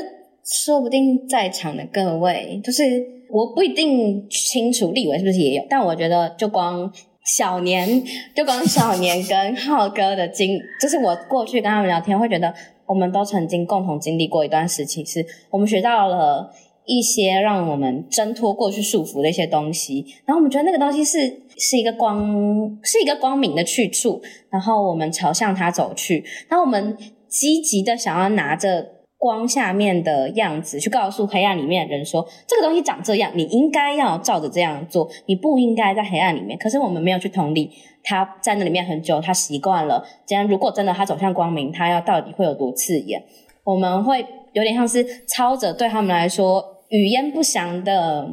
[0.45, 2.83] 说不定在场的各位就是。
[3.31, 6.91] 我不一定清楚立幃是不是也有，但我觉得就光
[7.25, 8.03] 小年，
[8.35, 12.55] 就光小年跟浩哥的经，就是我过去跟他们聊天，会觉得
[12.87, 16.53] 我们都曾经共同经历过一段时期，是我们学到了
[16.85, 21.19] 一些让我们挣脱过去束缚的一些东西，然后我们觉得那个东西是
[21.57, 26.97] 是一个光，是一个光明的去处，然后我们朝向它走去，然后我们
[27.29, 28.96] 积极的想要拿着。
[29.19, 36.57] 光下面的样子，去告诉黑暗里面的人说，这个东西长这样，你应该要照着这样做，你不应该在黑暗里面。
[36.59, 37.71] 可是我们没有去同理，
[38.05, 40.07] 他在那里面很久，他习惯了。
[40.27, 43.25] 既然如果真的他走向光明，他要到底会有多刺眼？
[43.65, 48.29] 我们会有点像是抄着对他们来说语焉不详的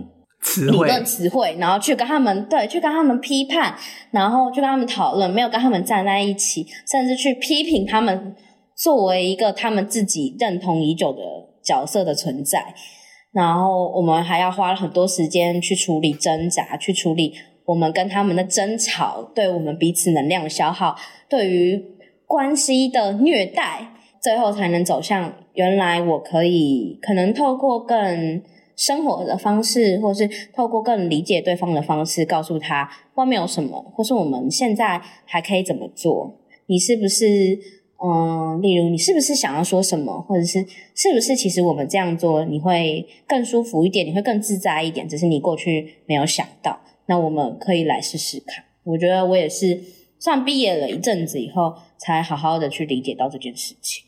[0.70, 3.74] 理论词汇，然后去跟他们对，去跟他们批判，
[4.12, 8.36] 然后去跟他们讨论，没有跟他们站在一起，甚至去批评他们。
[8.76, 11.22] 作为一个他们自己认同已久的
[11.62, 12.74] 角色的存在，
[13.32, 17.34] 然后我们还要花很多时间去处理挣扎，去处理
[17.66, 20.96] 我们跟他们的争吵，对我们彼此能量的消耗，
[21.30, 21.84] 对于
[22.26, 28.42] 关系的虐待，最后才能走向原来我可以可能透过更
[28.76, 36.40] 生活的方式，或是透过更理解对方的方式，告诉他外面有什么，或是我们现在还可以怎么做？
[36.66, 37.26] 你是不是？
[38.06, 40.60] 嗯，例如你是不是想要说什么，或者是
[40.94, 46.82] 是不是其实我们这样做你会更舒服一点，你会更自在一点，只是你过去没有想到。
[47.06, 48.66] 那我们可以来试试看。
[48.84, 49.80] 我觉得我也是
[50.20, 54.04] 算毕业了一阵子以后，才好好的去理解到这件事情。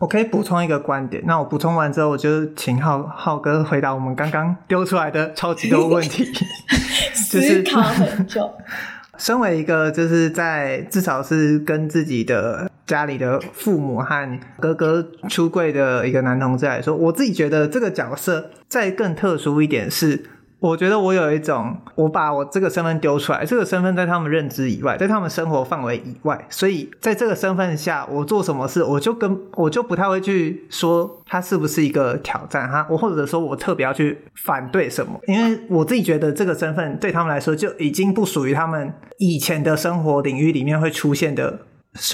[0.00, 6.24] 我可以补充一个观点，那我补充完之后，我就请浩浩哥回答我们刚刚丢出来的超级多问题，
[7.30, 8.50] 就 是 思考很久。
[9.18, 20.24] 身为一个就是在至少是跟自己的家里的父母和哥哥出柜的一个男同志来说，我自己觉得这个角色再更特殊一点是。
[20.60, 41.60] 我觉得我有一种，我把我这个身份丢出来，这个身份在他们认知以外，在他们生活范围以外，所以在这个身份下，我做什么事，我就跟我就不太会去说他是不是一个挑战哈，我或者说我特别要去反对什么，因为我自己觉得这个身份对他们来说就已经不属于他们以前的生活领域里面会出现的。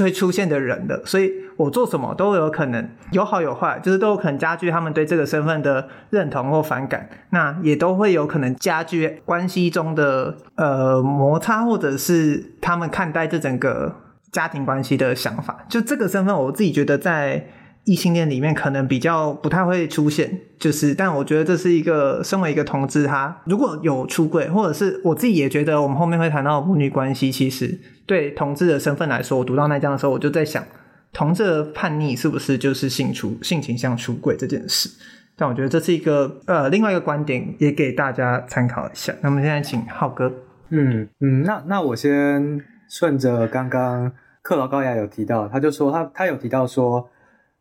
[0.03, 13.95] 会出现的人的，所以我做什么都有可能有好有坏，就是都有可能加剧他们对这个身份的认同或反感，那也都会有可能加剧关系中的呃摩擦，或者是他们看待这整个
[14.33, 15.65] 家庭关系的想法。
[15.69, 17.47] 就这个身份，我自己觉得在。
[17.85, 30.65] 异性恋里面可能比较不太会出现，就是，但我觉得这是一个身为一个同志，他如果有出柜，或者是我自己也觉得，我们后面会谈到母女关系，其实对同志的身份来说，我读到那章的时候，我就在想，
[31.13, 34.89] 同志的叛逆是不是就是性出性倾向出柜这件事？
[35.37, 39.15] 但我觉得这是一个呃另外一个观点，也给大家参考一下。
[39.21, 40.33] 那么现在请浩哥，
[40.71, 47.07] 嗯嗯，那那我先顺着刚刚克劳高雅有提到，他就说他他有提到说。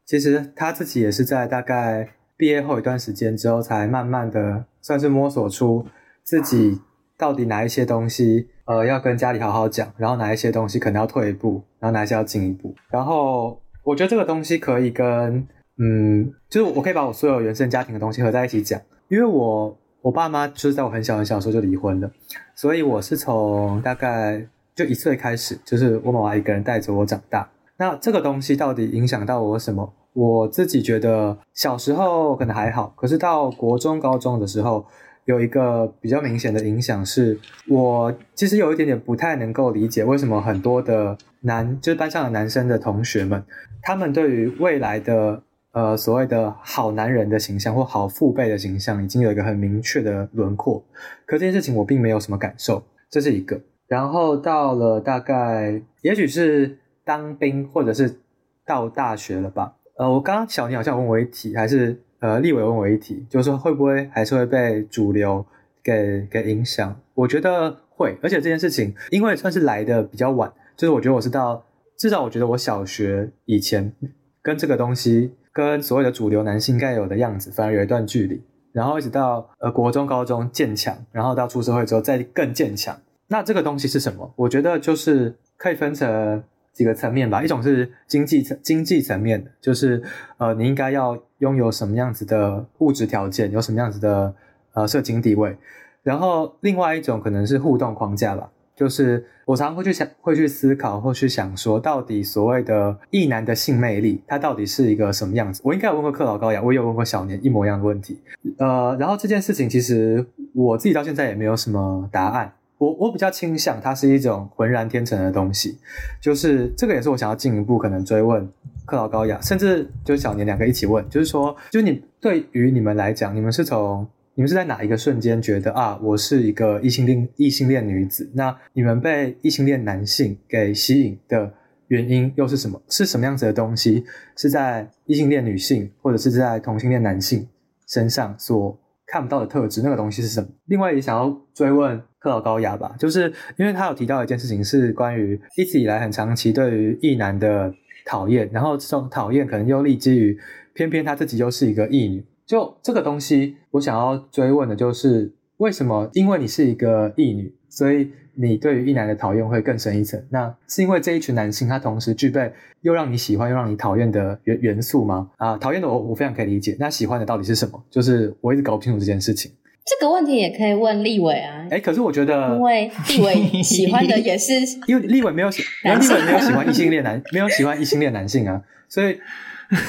[0.05, 5.85] 其实他自己也是在大概毕业后一段时间之后，才慢慢的算是摸索出
[6.23, 6.81] 自己
[7.17, 12.75] 到底哪一些东西，呃，要跟家里好好讲，然后哪一些东西可能要退一步，然后哪一些要进一步。
[12.89, 22.11] 然后我觉得这个东西可以跟，嗯，就是我可以把我所有原生家庭的东西合在一起讲，因为我我爸妈就是在我很小很小的时候就离婚了，
[22.55, 27.47] 所以我是从大概就一岁开始，就是我妈妈一个人带着我长大。
[27.83, 29.93] 那这个东西到底影响到我什么？
[30.13, 34.85] 我自己觉得小时候可能还好，可是到国中、高中的时候，
[35.25, 43.43] 有一个比较明显的影响是，我其实有一点点不太能够理解为什么很多的男，就是班上的男生的同学们，
[43.81, 45.43] 他们对于未来的
[45.73, 50.81] 呃所谓的好男人的形象或好父辈的形象已经有一个很明确的轮廓，
[51.25, 53.59] 可这件事情我并没有什么感受，这是一个。
[53.89, 56.77] 然后到了大概，也许是。
[57.05, 58.19] 当兵或者是
[58.65, 59.75] 到大学了吧？
[59.97, 65.45] 呃，我刚刚小宁好像问我一题，还是呃立伟问我一题，就是说会不会还是会被主流
[65.83, 66.99] 给给影响？
[67.13, 71.63] 我觉得会，而且这件事情因为算是来的比较晚，就是我觉得我是到
[71.97, 73.93] 至少我觉得我小学以前
[74.41, 82.97] 跟这个东西跟所谓的主流男性该有的样子反而有一段距离，然后一直到呃国中、高中渐强，然后到出社会之后再更渐强。
[83.27, 84.33] 那这个东西是什么？
[84.37, 86.43] 我觉得就是可以分成。
[86.73, 90.01] 几个层面吧，一种是经济层经济层面，就是
[90.37, 94.33] 呃，你应该要拥有什么样子的物质条件，有什么样子的
[94.73, 95.55] 呃社经地位。
[96.01, 105.61] 然后另外一种可能是互动框架吧，就是我常常会去想，会去思考，或去想说，到底所谓的异男的性魅力，它到底是一个什么样子？
[105.63, 108.19] 我应该有问过克劳高雅，我也有问过小年一模一样的问题。
[108.57, 112.51] 呃，然后这件事情其实我自己到现在也没有什么答案。
[112.83, 115.77] 我我比较倾向它是一种浑然天成的东西，
[116.21, 118.45] 就是这个也是我想要进一步可能追问
[118.85, 128.29] 克劳高雅，甚至就是小年两个一起问，就是说，就你对于你们来讲，你们是从你们是在哪一个瞬间觉得啊，我是一个异性恋异性恋女子？
[128.33, 131.53] 那你们被异性恋男性给吸引的
[131.87, 132.81] 原因又是什么？
[132.89, 134.03] 是什么样子的东西
[134.35, 137.47] 是在异性恋女性或者是在同性恋男性
[137.87, 139.81] 身上所看不到的特质？
[139.81, 140.49] 那个东西是什么？
[140.65, 142.01] 另外也想要追问。
[142.23, 147.73] 克劳高雅吧，就是因为他有提到一件事情，是关于一直以来很长期对于异男的
[148.05, 150.39] 讨厌，然后这种讨厌可能又立基于
[150.73, 152.25] 偏偏他自己又是一个异女。
[152.45, 156.09] 就这个东西，我想要追问的就是为什么？
[156.13, 160.21] 因为你是一个异女，所以你对于异男的讨厌会更深一层？
[160.29, 165.29] 那是因为这一群男性他同时具备又让你喜欢又让你讨厌的元元素吗？
[165.35, 167.83] 啊，讨厌的我我非常可以理解，那喜欢的到底是什么？
[167.89, 169.51] 就是我一直搞不清楚这件事情。
[169.85, 171.65] 这个问题也可以问立伟啊。
[171.69, 174.53] 哎，可是我觉得，因为立伟喜欢的也是，
[174.87, 179.19] 因为立伟没有喜，立伟没有喜欢异性恋男，没有喜欢异性恋男性啊，所以。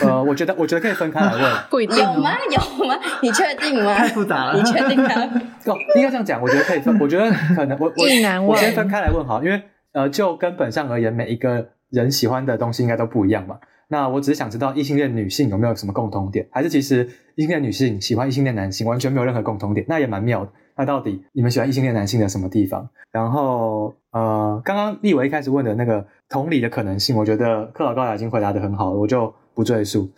[0.03, 1.43] 呃，我觉得，我觉得可以分开来问。
[1.69, 1.99] 不一定。
[1.99, 2.31] 有吗？
[2.51, 2.99] 有吗？
[3.21, 3.95] 你确定吗？
[3.95, 4.57] 太复杂了。
[4.57, 5.11] 你确定吗？
[5.67, 6.41] 哦，应该这样讲。
[6.41, 6.97] 我觉得可以分。
[6.99, 9.61] 我觉得可能我我我先分开来问好，因为
[9.93, 13.57] 呃，就根本上而言，每一个人喜欢的东西应该都不一样嘛。
[13.89, 19.85] 那我只是想知道异性恋女性有没有什么共同点，还是其实异性恋女性喜欢异性恋男性完全没有任何共同点？
[19.89, 20.53] 那也蛮妙的。
[20.77, 22.89] 那到底你们喜欢异性恋男性的什么地方？
[23.11, 29.33] 然后呃，刚刚立伟一开始问的那个同理的可能性，我觉得克劳高雅已经回答得很好了，我就。
[29.55, 30.11] 不赘述。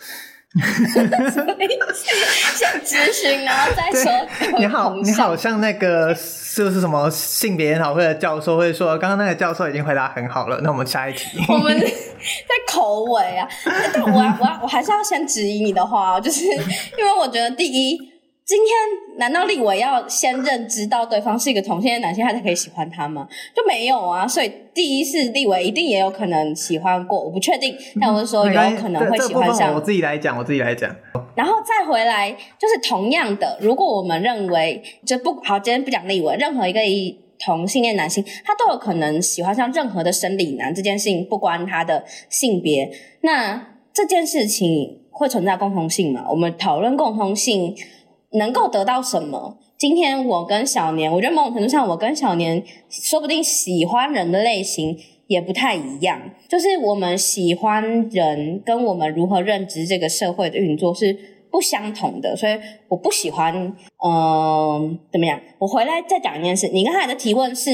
[2.86, 4.10] 咨询， 然后再说。
[4.58, 6.14] 你好，你好像那个
[6.54, 10.60] 就是什么性别研讨会的教授会说，刚刚那个教授已经回答很好了。
[10.62, 11.38] 那我们下一题。
[11.48, 11.86] 我们在
[12.72, 13.48] 口尾啊，
[13.92, 17.98] 但我我我还是要先质疑你的话，就是因为我觉得第一。
[18.46, 18.68] 今天
[19.18, 23.26] 难道立伟要先认知到对方是一个同性恋男性，他才可以喜欢他吗？
[23.54, 24.26] 就没有啊。
[24.26, 29.74] 所以第一是立伟一定也有可能喜欢过，我不确定，但我是说有可能会喜欢上。
[29.74, 30.94] 我自己来讲，我自己来讲。
[31.34, 42.90] 然后再回来，就是同样的，如果我们认为就不好，今天不讲立伟，任何一个一同性恋男性，他都有可能喜欢上任何的生理男，这件事情不关他的性别。
[43.22, 46.26] 那这件事情会存在共同性吗？
[46.30, 47.74] 我们讨论共同性。
[48.36, 49.58] 能够得到什么？
[49.78, 56.18] 今天我跟小年，我觉得某种程度上，我跟小年说不定喜欢人的类型也不太一样。
[56.48, 61.14] 就是我们喜欢人，跟我们如何认知这个社会的运作是
[61.50, 62.34] 不相同的。
[62.34, 62.58] 所以
[62.88, 63.54] 我不喜欢，
[64.02, 65.38] 嗯、怎么样？
[65.58, 66.68] 我回来再讲一件事。
[66.68, 67.70] 你刚才的提问是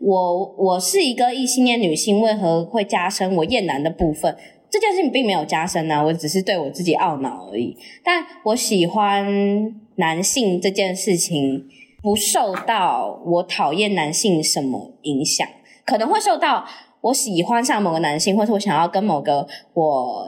[0.00, 4.36] 我，我是一个异性恋女性，为何会加深我厌男的部分？
[4.74, 7.76] 这件事情并没有加深啊，我只是对我自己懊恼而已。
[8.02, 9.24] 但我喜欢
[9.98, 11.64] 男性这件事情，
[12.02, 15.46] 不受到我讨厌男性什么影响，
[15.86, 16.66] 可能会受到
[17.02, 20.26] 我喜欢上某个男性，或是我想要跟某个我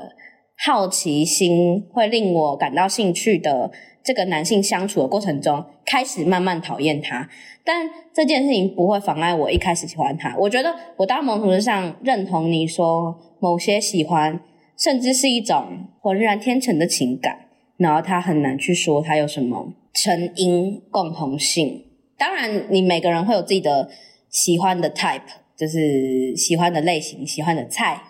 [0.65, 3.73] 好奇心会令我感到兴趣的
[4.05, 7.29] 这个男性相处的过程中，开始慢慢讨厌他。
[7.67, 10.35] 但这件事情不会妨碍我一开始喜欢他。
[10.39, 13.21] 我觉得我到某种程度上认同你说。
[13.39, 14.41] 某些喜欢，
[14.79, 17.39] 甚至是一种浑然天成的情感，
[17.77, 21.85] 然后他很难去说他有什么成因共同性。
[22.17, 23.91] 当然，你每个人会有自己的
[24.31, 25.21] 喜欢的 type，
[25.55, 28.01] 就是喜欢的类型、喜欢的菜。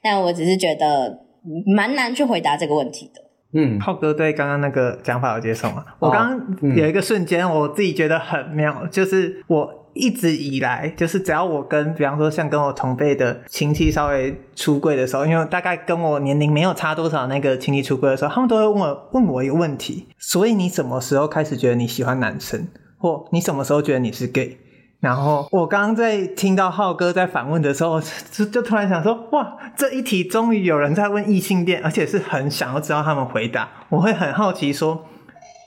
[0.00, 1.26] 但我只是觉得
[1.66, 3.20] 蛮难去回答这个问题的。
[3.52, 5.84] 嗯，浩哥对刚刚那个讲法有接受吗？
[5.98, 9.82] 哦、我刚刚有一个瞬间，我自己觉得很妙，嗯、就是我。
[9.98, 22.68] 一直以来，就是只要我跟，比方说像跟我同辈的亲戚稍微出柜的时候，因为大概跟我年龄没有差多少，那个亲戚出柜的时候，他们都会问我问我一个问题：所以你什么时候开始觉得你喜欢男生，
[22.98, 24.58] 或你什么时候觉得你是 gay？
[25.00, 28.00] 然后我刚刚在听到浩哥在反问的时候，
[28.32, 33.68] 就就突然想说：哇，这一题终于有人在问异性恋，而且是很想要知道他们回答。
[33.90, 35.04] 我会很好奇说，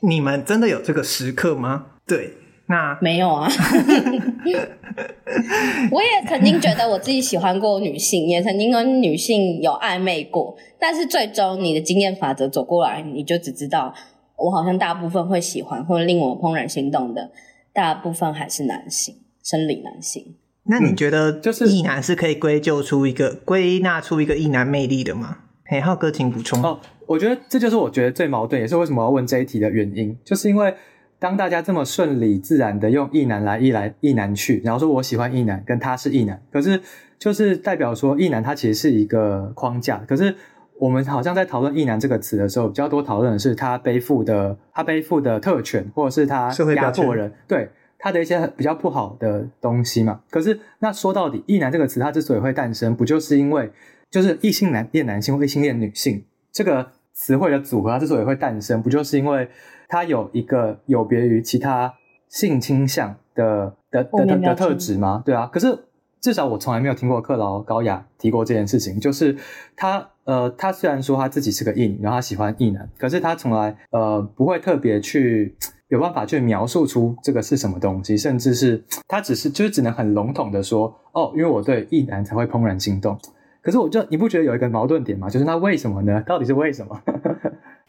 [0.02, 1.86] 你们真的有这个时刻吗？
[2.06, 2.34] 对。
[2.72, 3.50] 那没有啊，
[5.90, 13.92] 我也曾经觉得我自己喜欢过女性，也曾经跟女性有暧昧过，但是最终你的经验法则走过来，你就只知道
[14.38, 17.32] 我好像大部分会喜欢或令我怦然心动的，
[17.80, 20.36] 大部分还是男性，生理男性。
[20.64, 25.38] 那你觉得就是异男是可以归咎出一个归纳出一个异男魅力的吗？
[25.66, 26.62] 嘿，浩哥请补充。
[26.62, 30.76] 哦，我觉得这就是我觉得最矛盾，也是为什么要问这一题的原因，就是因为。
[31.22, 36.82] 当大家这么顺理自然的用异男来异来异男去，然后说我喜欢异男，跟他是异男，可是
[37.18, 39.98] 就是代表说异男他其实是一个框架。
[40.08, 40.34] 可是
[40.80, 50.22] 我们好像在讨论异男这个词的时候，比较多讨论的是他背负的他背负的特权，或者是他压迫人，对他的一些比较不好的东西嘛。
[50.30, 53.72] 可是那说到底，异男这个词它之所以会诞生，不就是因为
[54.10, 59.50] 就是异性男恋男性或异性恋女性这个词汇的组合，它之所以会诞生，不就是因为？
[59.92, 61.92] 它有一个有别于其他
[62.28, 65.24] 性倾向的的的的，的特质吗？
[65.26, 65.76] 对啊，可是
[66.22, 69.00] 至少我从来没有听过克劳高雅提过这件事情。
[69.00, 69.36] 就是
[69.76, 75.56] 他呃，他虽然说他自己是个异女，然后他喜欢异男，可是他从来呃不会特别去
[75.88, 83.18] 有办法去描述出这个是什么东西，甚至是他只是就是只能很笼统的说哦，因为我对异男才会怦然心动。
[83.62, 85.30] 可是我就你不觉得有一个矛盾点吗？
[85.30, 86.22] 就是那为什么呢？
[86.26, 87.02] 到底是为什么？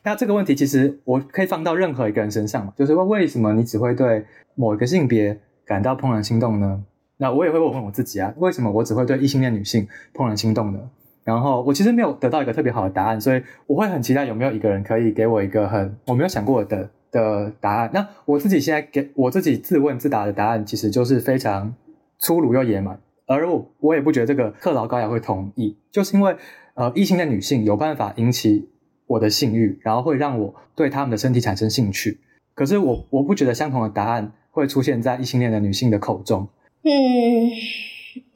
[0.02, 4.24] 那这个问题其实我可以放到任何一个人身上嘛，就是问为什么你只会对
[4.54, 6.82] 某一个性别感到怦然心动呢？
[7.20, 10.80] 那我也会问问我自己啊，为什么我只会对异性恋女性怦然心动呢？
[11.22, 17.90] 然后我其实没有得到一个特别好的答案，所以我会很期待有没有一个人可以给我一个很我没有想过的的答案。
[17.92, 21.74] 那我自己现在给我自己自问自答的答案，其实就是非常
[22.18, 26.34] 粗鲁又野蛮，而我我也不觉得这个克劳高雅会同意，就是因为
[26.72, 28.70] 呃异性恋女性有办法引起
[29.06, 32.18] 我的性欲，然后会让我对他们的身体产生兴趣。
[32.54, 36.48] 可是我我不觉得相同的答案会出现在异性恋的女性的口中。
[36.82, 37.50] 嗯，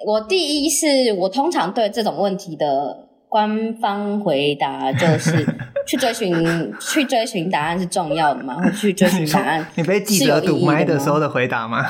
[0.07, 5.47] 我第一是我通常对这种问题的官方回答就是
[5.87, 8.57] 去追寻去追寻答案是重要的吗？
[8.63, 9.67] 或去追寻答案？
[9.77, 11.85] 你被记者堵麦的时候的回答吗？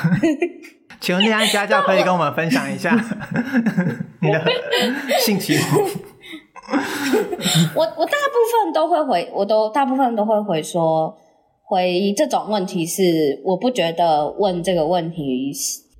[1.01, 2.91] 请问恋爱家教可以跟我们分享一下
[4.23, 4.45] 你的
[5.21, 5.91] 性启蒙？
[7.75, 11.15] 我我大部分都会回，我都大部分都会回说。
[11.67, 13.03] 回这种问题是，
[13.43, 15.51] 我不觉得问这个问题，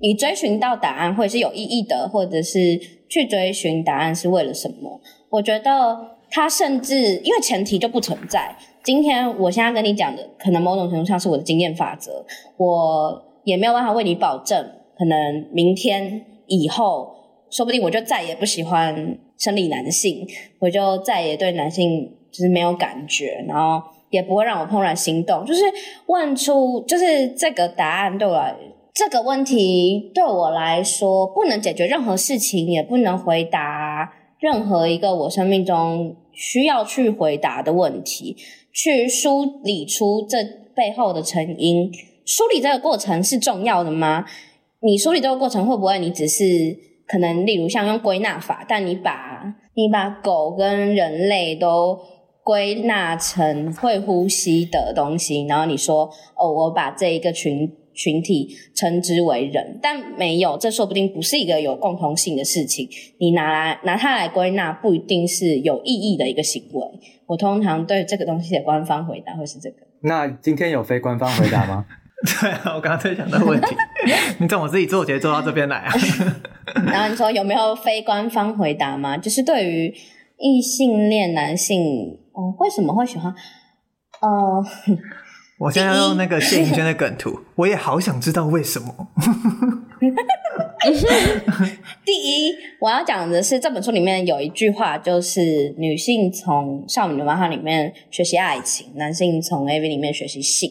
[0.05, 2.79] 你追寻到答案会是有意义的，或者是
[3.09, 5.01] 去追寻答案是为了什么？
[5.31, 5.97] 我觉得
[6.29, 8.55] 它甚至因为前提就不存在。
[8.83, 12.23] 今天我现在跟你讲的，可能某种程度上是我的经验法则，
[12.57, 14.63] 我也没有办法为你保证，
[14.95, 17.15] 可能明天以后，
[17.49, 20.27] 说不定我就再也不喜欢生理男性，
[20.59, 23.81] 我就再也对男性就是没有感觉，然后。
[24.11, 25.61] 也不会让我怦然心动，就是
[26.05, 28.55] 问出，就是这个答案对我来，
[28.95, 38.37] 这个问题对我来说不能解决任何事情，也不能回答任何一个我生命中需要去回答的问题，
[38.71, 40.37] 去梳理出这
[40.73, 41.91] 背后的成因。
[42.25, 44.25] 梳理这个过程是重要的吗？
[44.79, 46.43] 你梳理这个过程会不会你只是
[47.05, 51.99] 可能，例如像用归纳法，但你把你把狗跟人类都。
[52.45, 62.87] 归纳成会呼吸的东西，然后你说哦，我把这一个群群体称之为人，但没有，这说不定不是一个有共同性的事情。
[63.19, 66.87] 你拿来拿它来归纳，不一定是有意义的一个行为。
[67.25, 69.77] 我通常对这个东西的官方回答会是这个。
[70.01, 71.85] 那今天有非官方回答吗？
[72.41, 73.67] 对啊，我刚刚在想这个问题，
[74.39, 75.93] 你怎么自己做节做到这边来啊？
[76.87, 79.17] 然后你说有没有非官方回答吗？
[79.17, 79.93] 就是对于
[80.37, 82.17] 异性恋男性。
[82.33, 83.33] 哦，为什么会喜欢？
[84.21, 84.63] 呃，
[85.57, 88.93] 我现在用那个谢盈萱的梗图，我也好想知道为什么。
[92.03, 100.69] 第一，我要讲的是这本书里面有一句话，就是女性从少女的漫画里面学习爱情，男性从 AV 里面学习性。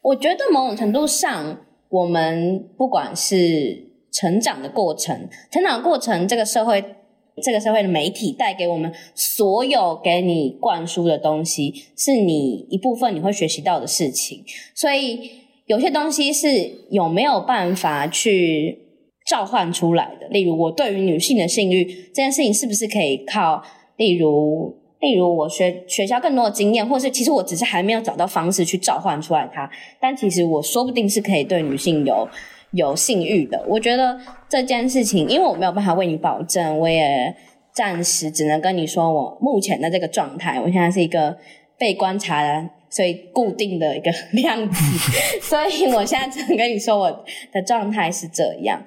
[0.00, 1.58] 我觉得某种程度上，
[1.88, 6.96] 我们不管是成长的过程，成长的过程，这个社会。
[7.40, 14.44] 这个社会的媒体带给我们所有给你灌输的东西，是你一部分你会学习到的事情。
[14.74, 15.30] 所以
[15.66, 16.48] 有些东西是
[16.90, 18.78] 有没有办法去
[19.26, 20.28] 召唤出来的。
[20.28, 23.62] 例如，我对于女性的性欲这件事情，是不是可以靠？
[23.96, 29.70] 例如，例如我学学校更多的经验，或是其实我只是还没有找到方式去召唤出来它。
[30.00, 32.28] 但其实我说不定是可以对女性有。
[32.72, 34.18] 有性欲的，我觉得
[34.48, 37.34] 这件事情，因为我没有办法为你保证，我也
[37.74, 40.60] 暂时只能跟你说我目前的这个状态。
[40.60, 41.36] 我现在是一个
[41.78, 44.82] 被观察的，所以固定的一个量子，
[45.42, 48.84] 所以我现在只能跟你说我的状态是这样。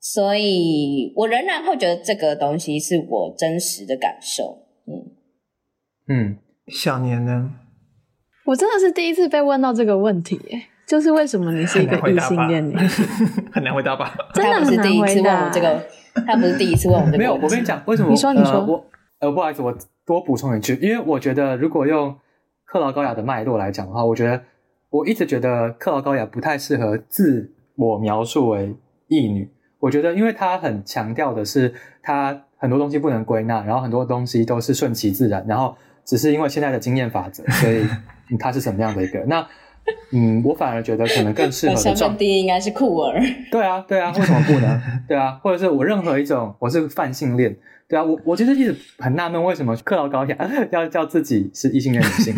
[0.00, 4.66] 所以我仍然会觉得这个东西是我真实的感受。
[4.86, 4.94] 嗯
[6.08, 7.50] 嗯，小年呢？
[8.46, 10.62] 我真的是第一次被问到这个问题耶。
[10.88, 13.04] 就是为什么你是一个异性恋女性？
[13.52, 14.10] 很难回答吧？
[14.32, 15.78] 真的不是第一次问我这个，
[16.26, 17.18] 他不是第一次问我这个。
[17.18, 18.08] 没有，我跟你讲，为什么？
[18.08, 18.86] 你说，你说，呃、我
[19.20, 19.76] 呃，不好意思，我
[20.06, 22.16] 多补充一句，因为我觉得，如果用
[22.64, 24.42] 克劳高雅的脉络来讲的话，我觉得
[24.88, 28.74] 我一直觉得克劳高雅不太适合自我描述为
[29.08, 29.50] 异女。
[29.80, 35.76] 我觉得，因为他很强调的是，他很多东西不能归纳，然后很多东西都是顺其自然，然后
[36.06, 37.86] 只是因为现在的经验法则，所以
[38.38, 39.46] 他是什么样的一个那。
[40.12, 41.80] 嗯，我反而觉得可能更适合的。
[41.80, 43.20] 身份第一应该是酷儿。
[43.50, 44.80] 对啊，对啊，为什么不呢？
[45.08, 47.56] 对啊，或者是我任何一种，我是泛性恋。
[47.88, 50.36] 对啊，我我其实一直很纳闷，为什么克劳高雅
[50.72, 52.34] 要叫自己是异性恋女性？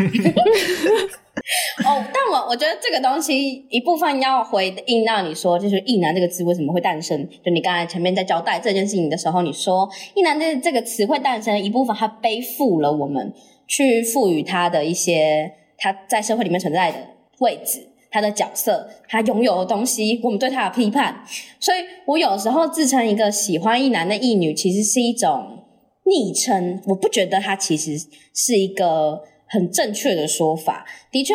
[1.85, 7.27] 哦，但我我觉得这个东西一部分要回应到你说，就是“异男”这个词为什么会诞生？
[7.45, 13.33] 就你刚才前面在交代这件事情的时候，你说“异男”这这个词会诞生，一部分它背负了我们
[13.67, 16.99] 去赋予它的一些它在社会里面存在的。
[17.41, 21.23] 位置，他的角色，他拥有的东西，我们对他的批判，
[21.59, 25.65] 所以我有时候自称一个喜欢一男的一女，其实是一种
[26.05, 26.81] 昵称。
[26.87, 27.93] 我不觉得他其实
[28.35, 30.87] 是一个很正确的说法。
[31.11, 31.35] 的确，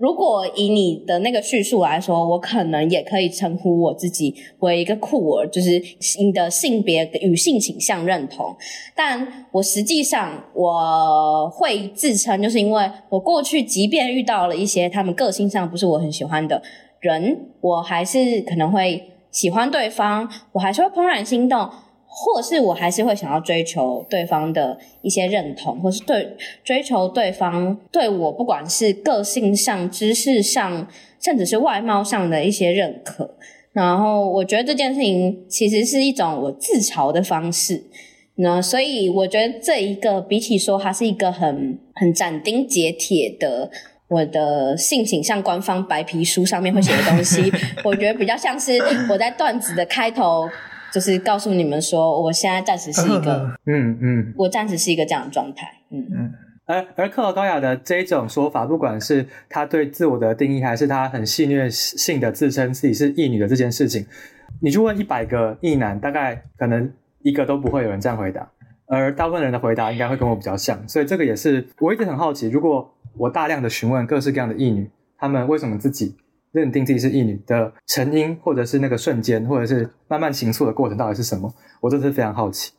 [0.00, 5.78] 如果以你的那个叙述来说，我可能也可以称呼我自己为一个酷儿，就是
[6.18, 8.56] 你的性别与性倾向认同。
[8.96, 16.62] 但我实际上我会自称，就是因为我过去即便遇到了一些他们个性上不是我很喜欢的
[17.00, 21.68] 人，我还是可能会喜欢对方，我还是会怦然心动。
[22.12, 30.88] 或是我还是会想要追求对方的一些认同，或是对追求对方对我不管是个性上、知识上，
[31.22, 33.36] 甚至是外貌上的一些认可。
[33.72, 37.84] 然后我觉得这件事情其实是一种我自嘲的方式。
[38.34, 43.70] 那所以我觉得这一个比起说它是一个很很斩钉截铁的
[44.08, 47.52] 我的性倾向官方白皮书上面会写的东西，
[47.84, 48.76] 我觉得比较像是
[49.08, 50.48] 我在段子的开头。
[50.92, 56.06] 就是告诉你们说，我现在暂时是一个， 嗯嗯，我暂时是一个这样的状态，嗯。
[56.12, 56.32] 嗯。
[56.66, 64.06] 而而克劳高雅的这一种说法，不管是他对自我的定义，还是他很戏谑性的自称自己是异女的这件事情，
[64.62, 66.88] 你去问一百个异男，大概可能
[67.22, 68.48] 一个都不会有人这样回答，
[68.86, 74.88] 而大部分人的回答应该会跟我比较像，所以这个也是我一直很好奇，如果我大量的询问各式各样的异女，
[75.18, 76.14] 他们为什么自己
[76.52, 81.52] 认定自己是异女的成因，或者是那个瞬间，或者是慢慢行塑的过程到底是什么？
[81.80, 82.72] 我真的是非常好奇。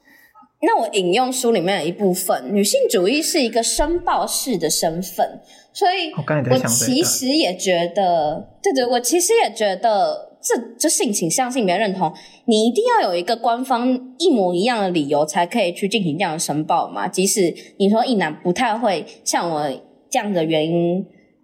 [0.64, 5.42] 那我引用书里面的一部分，女性主义是一个申报式的身份，
[5.74, 12.14] 所以我其实也觉得，对对，我其实也觉得，这这性倾向、性别认同，
[12.46, 17.08] 你一定要有一个官方一模一样的理由，才可以去进行这样的申报嘛。
[17.08, 19.68] 即使你说异男不太会像我
[20.10, 21.04] 这样的原因。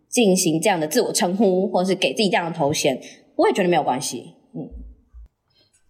[0.10, 2.99] 进行这样的自我称呼，或是给自己这样的头衔，
[3.36, 4.34] 我也觉得没有关系。
[4.53, 4.70] 嗯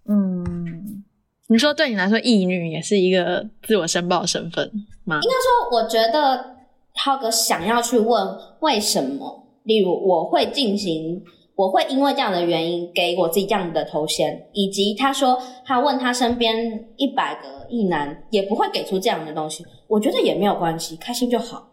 [0.10, 1.04] 嗯，
[1.48, 4.72] 你说对你来说，异女也是一个自我申报身份
[5.04, 5.20] 吗？
[5.22, 6.58] 应该说，我觉得
[6.96, 11.24] 浩哥想要去问为什么，例如我会进行。
[11.58, 16.56] 我会因为这样的原因给我自己这样的头衔，以及他说他问他身边
[16.98, 21.68] 一百个异男也不会给出这样的东西，我觉得也没有关系，开心就好。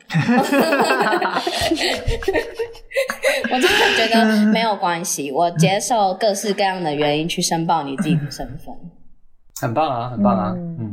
[3.51, 8.75] 我真的觉得没有关系，我接受各式各样的原因去申报你自己的身份，
[9.61, 10.93] 很棒啊，很棒啊，嗯，嗯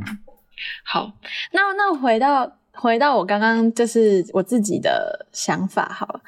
[0.84, 1.10] 好，
[1.52, 6.20] 那那回到回到我刚刚就是我自己的想法好了。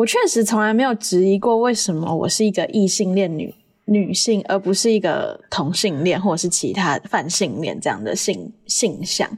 [0.00, 9.28] 我确实从来没有质疑过，为什么我是一个异性恋女女性，而不是一个同性恋或者是其他泛性恋这样的性性向。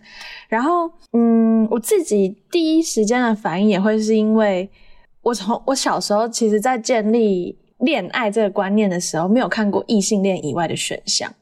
[0.49, 4.71] 然后，嗯，我自己第一时间的反应也会是因为，
[5.23, 11.35] 我从我小时候其实，在建立恋爱这个观念的时候，没有看过异性恋以外的选项。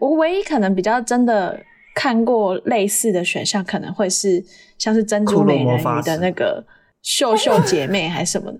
[0.00, 1.60] 我唯一可能比较真的
[1.94, 4.44] 看过类似的选项，可能会是
[4.78, 6.64] 像是珍珠美人鱼的那个。
[7.02, 8.58] 秀秀姐妹还是什么的，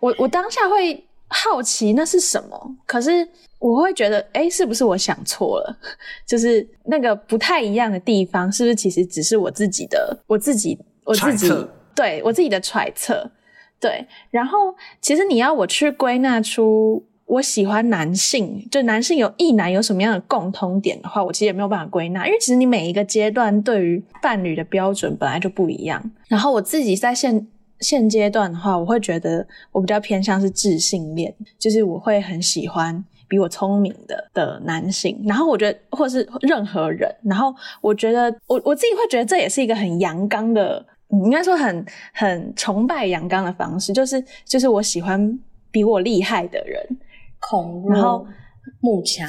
[0.00, 3.28] 我我当下会好奇那是什么，可是
[3.58, 5.78] 我会觉得，哎，是不是我想错了？
[6.26, 11.52] 就是那个不太一样的地方，是不是其实只是我自己的，我自己，我自己，
[11.94, 13.30] 对，我自己的揣测，
[13.78, 14.06] 对。
[14.30, 26.02] 然后，其实你要我去归纳出我喜欢男性，就男性有异男有什么样的共通点的话，我其实也没有办法归纳，因为其实你每一个阶段对于伴侣的标准本来就不一样。
[26.28, 27.46] 然后我自己在现
[27.80, 45.38] 现阶段的话，我会觉得我比较偏向是智性恋，就是我会很喜欢比我聪明的的男性，然后我觉得或是任何人，然后我觉得我我自己会觉得这也是一个很阳刚的，应该说很很崇拜阳刚的方式，就是就是我喜欢
[45.70, 46.84] 比我厉害的人，
[47.38, 48.26] 恐弱，然后
[48.80, 49.26] 慕强，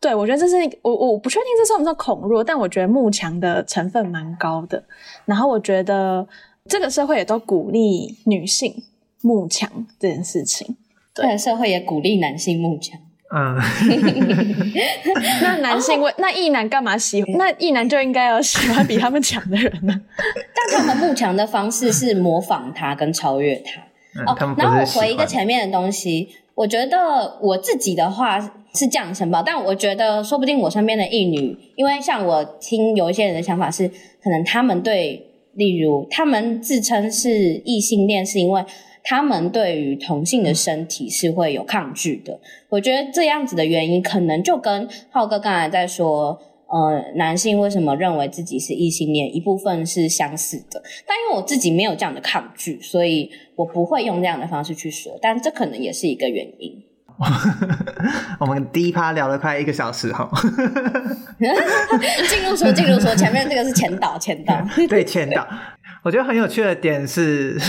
[0.00, 4.82] 对，我觉得这是我我不确定这算不算恐弱，但我觉得慕强的成分蛮高的，
[5.26, 6.26] 然后我觉得。
[6.68, 8.82] 这个社会也都鼓励女性
[9.22, 10.76] 慕强这件事情，
[11.14, 13.00] 对，社会也鼓励男性慕强。
[13.30, 13.58] 嗯，
[15.42, 17.32] 那男性为、哦、那异男干嘛喜欢？
[17.36, 20.00] 那异男就应该要喜欢比他们强的人呢？
[20.70, 23.82] 但他们慕强的方式是模仿他跟超越他。
[24.18, 28.40] 嗯、哦，然后我回一个前面的东西，我觉得我自己的话
[28.72, 33.88] 是这样申报，但我觉得说不定我身边的异女，因为像我听有一些人的想法是，
[34.22, 35.26] 可能他们对。
[35.58, 38.64] 例如，他们自称是异性恋，是因为
[39.02, 42.38] 他们对于同性的身体是会有抗拒的。
[42.68, 46.38] 我觉得这样子的原因，可能就跟浩哥刚才在说，
[46.68, 50.80] 呃，男性为什么认为自己是异性恋，一部分是相似的。
[51.04, 55.18] 但因为我自己没有这样的抗拒，所以我不会用这样的方式去说。
[55.20, 56.84] 但这可能也是一个原因。
[58.38, 60.30] 我们第一趴聊了快一个小时哈，
[62.28, 65.46] 进入说进入说，前面这个是前导前导， 对前导。
[66.04, 67.60] 我我觉得很有趣的点是，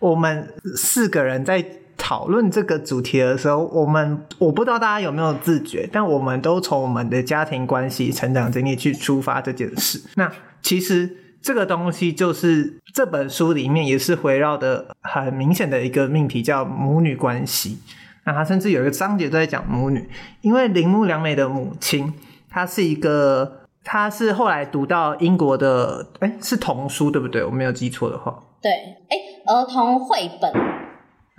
[0.00, 1.62] 我们四个人在
[1.98, 10.00] 讨论这个主题的时候，我们我不知道大家有没有自觉，但我们都从我们的家庭关系、成长经历去出发这件事。
[10.14, 10.32] 那
[10.62, 17.78] 其实这个东西就是这本书里面也是围绕的很明显的一个命题，叫母女关系。
[18.26, 20.06] 那他甚至有一个章节都在讲母女，
[20.42, 22.12] 因为铃木良美的母亲，
[22.50, 23.62] 她是一个。
[23.88, 27.44] 她是后来读到英国的，哎，是童书对不对？
[27.44, 28.36] 我没有记错的话。
[28.60, 29.16] 对，哎，
[29.46, 30.52] 儿童绘本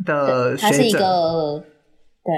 [0.06, 0.68] 的学者。
[0.70, 1.62] 他是一个，
[2.24, 2.34] 对。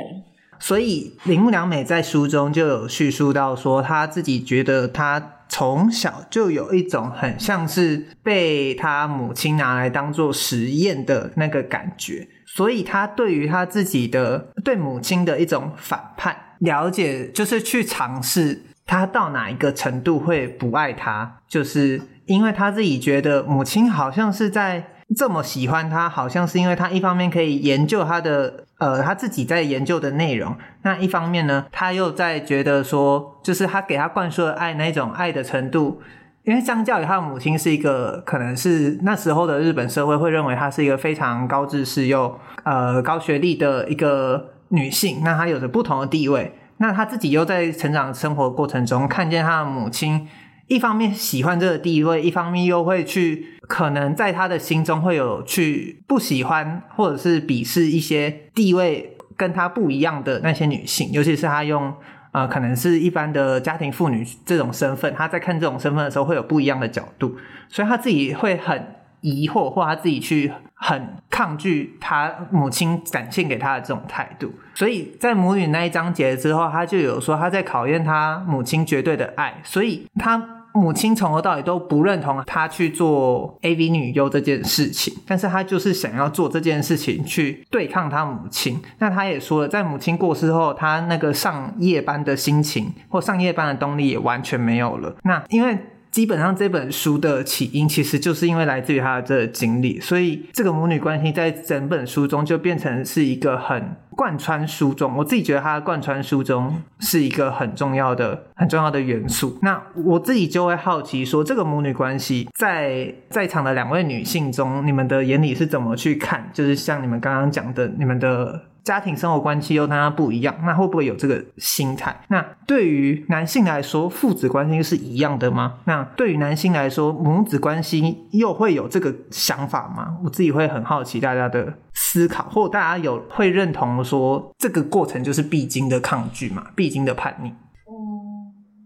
[0.58, 18.64] 所以铃木良美在书中就有叙述到说，她自己觉得她从小就有一种很像是被她母亲拿来当做实验的那个感觉，所以他对于他自己的对母亲的一种反叛了解，就是去尝试。
[18.86, 24.84] 他到哪一个程度会不爱他，就是因为他自己觉得母亲好像是在
[25.16, 36.02] 这么喜欢他，好像是因为他一方面可以研究他的呃他自己在研究的内容，那一方面呢，他又在觉得说，就是他给他灌输的爱那种爱的程度，
[36.50, 46.52] 因为相较于他的母亲是一个可能是那时候的日本社会会认为她是一个非常高知识又呃高学历的一个女性，那她有着不同的地位。
[46.78, 50.28] 那她自己又在成长生活过程中看见她的母亲，
[50.66, 61.94] 一方面喜欢这个地位，一方面又会去可能在她的心中会有去不喜欢或者是鄙视一些地位跟她不一样的那些女性，尤其是她用
[62.32, 70.52] 呃可能是一般的家庭妇女这种身份，她在看这种身份的时候会有不一样的角度，所以她自己会很疑惑，或她自己去。
[70.82, 88.80] 很抗拒她母亲展现给她的这种态度，所以在母女那一章节之后，她就有说她在考验她母亲绝对的爱，所以她母亲从头到尾都不认同他去做 AV 女优这件事情，但是他就是想要做这件事情去对抗他母亲。
[89.00, 95.16] 那他也说了，在母亲过世后，他那个上夜班的心情或上夜班的动力也完全没有了。
[95.24, 95.78] 那因为。
[96.20, 105.16] 基本上这本书的起因，其实就是因为来自于他的这个经历，所以这个母女关系在整本书中就变成是一个很贯穿书中。
[105.16, 109.58] 我自己觉得它贯穿书中是一个很重要的、很重要的元素。
[109.62, 116.50] 那我自己就会好奇说，这个母女关系在在场的两位女性中，你们的眼里是怎么去看？
[116.52, 118.66] 就是像你们刚刚讲的，你们的。
[118.84, 122.20] 家庭生活关系又跟他不一样，那会不会有这个心态？
[122.30, 125.76] 那对于男性来说，父子关系是一样的吗？
[125.86, 130.18] 那对于男性来说，母子关系又会有这个想法吗？
[130.24, 137.54] 我自己会很好奇大家的思考，或大家有会认同说这个过程就是必经的抗拒嘛，必经的叛逆。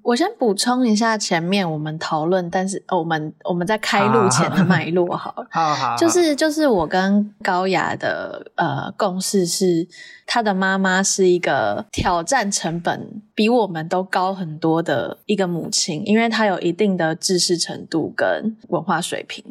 [0.04, 9.88] 我先补充一下前面我们讨论，但是我们我们在开录前的脉络好了，好好，就是就是我跟高雅的呃共识是。
[10.26, 19.44] 他的妈妈是一个挑战成本比我们都高很多的一个母亲，因为她有一定的知识程度跟文化水平。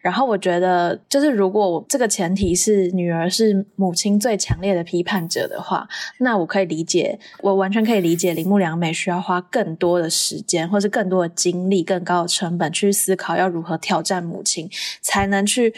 [0.00, 14.68] 然后我觉得，就是如果这个前提是女儿是母亲最强烈的批判者的话，那我可以理解，我完全可以理解铃木良美需要花更多的时间，或是更多的精力、更高的成本去思考要如何挑战母亲，
[15.00, 15.74] 才能去。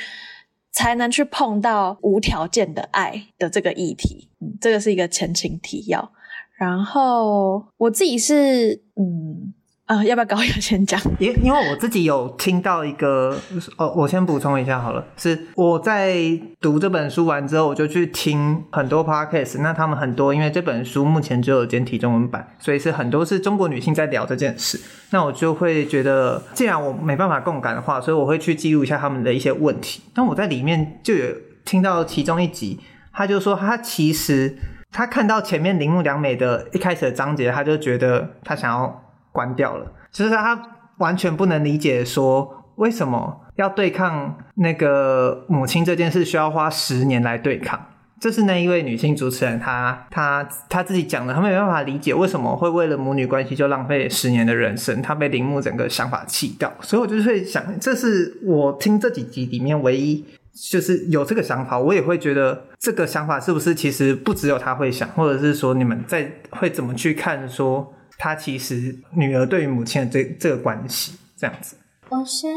[0.72, 6.12] 才能去碰到无条件的爱的这个议题，嗯，这个是一个前情提要。
[6.56, 9.54] 然后我自己是，嗯。
[9.86, 10.98] 啊，要不要高雅先讲？
[11.18, 13.36] 因因为我自己有听到一个，
[13.76, 16.16] 哦，我先补充一下好了，是我在
[16.60, 24.80] 读这本书完之后，我就去听很多 podcast，那他们很多，因为这本书目前只有简体中文版，所以是很多是中国女性在聊这件事，
[25.10, 30.00] 那我就会觉得，既然我没办法共感的话，所以我会去记录一下他们的一些问题。
[30.14, 31.26] 那我在里面就有
[31.64, 32.78] 听到其中一集，
[33.12, 34.56] 他就说他其实
[34.92, 39.02] 他看到前面铃木良美的一开始的章节，他就觉得他想要。
[39.32, 40.60] 关掉了，就是他
[40.98, 47.88] 完全不能理解说，为什么要对抗那个母亲这件事需要花十年来对抗。
[48.20, 56.72] 这是那一位女性主持人，她她她自己讲的，她没有办法理解为什么会为了母女关系就浪费十年的人生，她被铃木整个想法气掉。
[56.82, 60.24] 所以我就会想，这是我听这几集里面唯一
[60.70, 67.92] 就是有这个想法，我也会觉得这个想法是不是其实不只有她会想，或者是说你们在会怎么去看说。
[68.22, 71.76] 他其实女儿对于母亲的这这个关系这样子。
[72.08, 72.54] 我先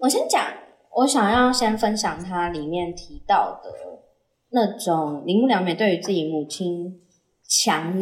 [0.00, 0.40] 我先讲，
[0.98, 3.72] 我想要先分享他里面提到的
[4.52, 7.00] 那种铃木良美对于自己母亲
[7.48, 7.92] 强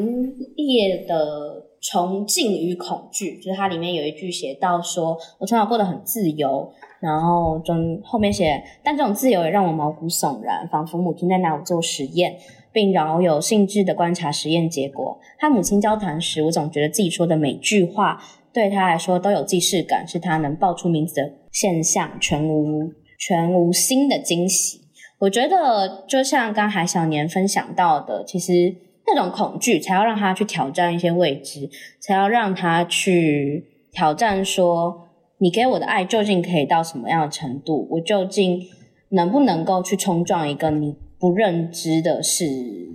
[0.55, 12.37] 烈的崇敬与恐惧，就是它里面有一句写到说：“我从小过得很自由。”然后中后面写：“但这种自由也让我毛骨悚然，仿佛母亲在拿我做实验，
[12.73, 15.19] 并饶有兴致的观察实验结果。
[15.39, 24.81] 和母亲交谈时，我总觉得自己说的每句话对他来说都有既视感，是他能报出名字的现象，全无全无新的惊喜。
[25.21, 28.77] 我觉得就像刚才小年分享到的，其实。”
[29.11, 35.09] 那种恐惧，才要让他去挑战一些未知，才要让他去挑战说，
[35.39, 37.89] 你给我的爱究竟可以到什么样的程度？
[37.93, 38.61] 我究竟
[39.09, 42.47] 能不能够去冲撞一个你不认知的世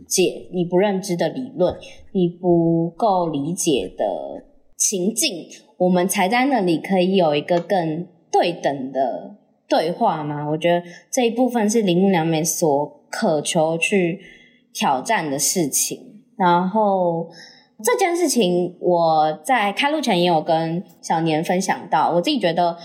[0.07, 0.47] 界？
[0.51, 1.75] 你不认知的理论，
[2.11, 4.45] 你不够理解的
[4.77, 5.47] 情境，
[5.77, 10.49] 我们才在那里可以有一个更对等的对话吗？
[10.49, 14.19] 我觉得这一部分是铃木良美所渴求去。
[14.75, 15.99] 挑战的事情，
[16.35, 17.29] 然后
[17.83, 22.75] 这件事情我在开录前也有跟小年分享到，我自己觉得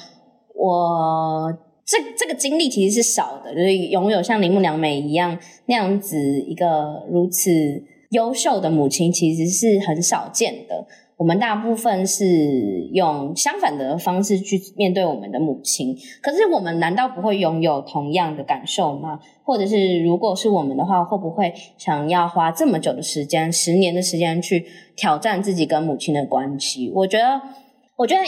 [0.55, 1.51] 我
[1.89, 7.51] 这这个经历其实是少的，就是拥有像铃木良美一样那样子一个如此
[8.11, 10.87] 优秀的母亲，其实是很少见的。
[11.17, 12.27] 我们大部分是
[12.93, 19.19] 用相反的方式去面对我们的母亲，可是我们难道不会拥有同样的感受吗？
[19.43, 26.93] 或者是如果是我们的话，会不会想要花这么久的时间，十年的时间去挑战自己跟母亲的关系？
[26.95, 27.41] 我觉得，
[27.97, 28.23] 我觉得，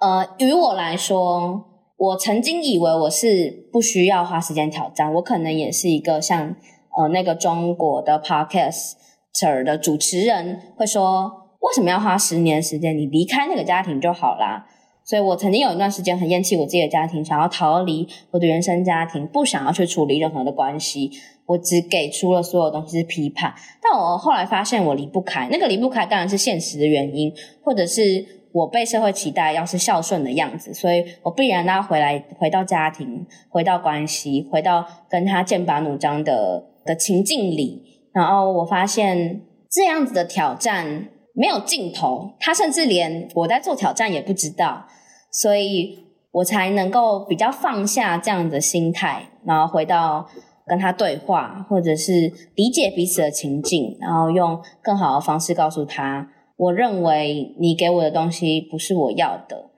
[0.00, 1.64] 呃，于我来说，
[1.96, 6.56] 我曾经以为我是不需要花时间挑战，我可能也是一个像
[6.96, 11.42] 呃那个中国的 podcaster 的主持人会说。
[11.64, 12.94] 为什么要花十年时间？
[12.94, 14.66] 你离开那个家庭就好啦。
[15.02, 21.10] 所以我曾经有一段时间很厌弃我自己的家庭，想要逃离我的原生家庭，不想要去处理任何的关系。
[21.46, 27.32] 我只给出了所有东西是批判，但我后来发现我离不开那个离不开，当然是现实的原因，
[27.62, 37.82] 或者是我被社会期待要是孝顺的样子，所以我必然要回来，回到家庭，回到关系，回到跟他剑拔弩张的的情境里。
[38.14, 41.08] 然后我发现这样子的挑战。
[41.36, 44.86] 没有尽头，他甚至连我在做挑战也不知道，
[45.32, 45.98] 所以
[46.30, 50.24] 我才能够比较放下这样的心态，然后回到
[50.64, 59.70] 跟他对话，或者是理解彼此的情境，然后用更好的方式告诉他，我认为你给我的东西不是我要的。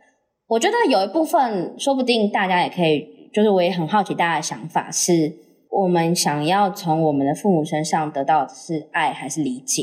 [0.49, 5.33] 我觉得有一部分，说不定大家也可以，就是我也很好奇大家的想法，是
[5.71, 9.83] 我们想要从我们的父母身上得到的是爱还是理解？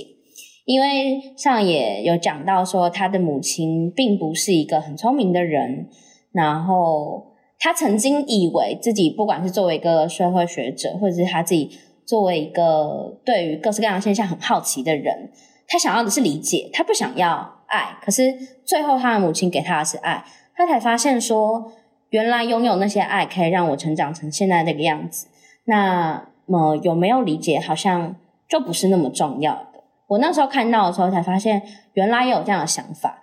[0.65, 5.89] 因为上也有讲到说，他的母亲并不是一个很聪明的人，
[6.31, 11.69] 然后他曾经以为自己不管是作为一个社会学者，或者是他自己
[12.05, 15.31] 作为一个对于各式各样现象很好奇的人，
[15.67, 17.97] 他想要的是理解，他不想要爱。
[18.01, 18.33] 可是
[18.65, 20.23] 最后他的母亲给他的是爱，
[20.55, 21.71] 他才发现说，
[22.09, 25.27] 原来拥有那些爱可以让我成长成现在这个样子。
[25.65, 28.15] 那么有没有理解，好像
[28.47, 29.83] 就不是那么重要的。
[30.07, 31.61] 我那时候看到的时候，才发现
[31.93, 33.21] 原来也有这样的想法。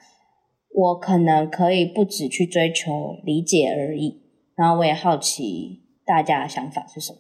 [0.73, 4.23] 我可能可以不只去追求理解而已。
[4.57, 7.19] 然后我也好奇大家的想法是什么。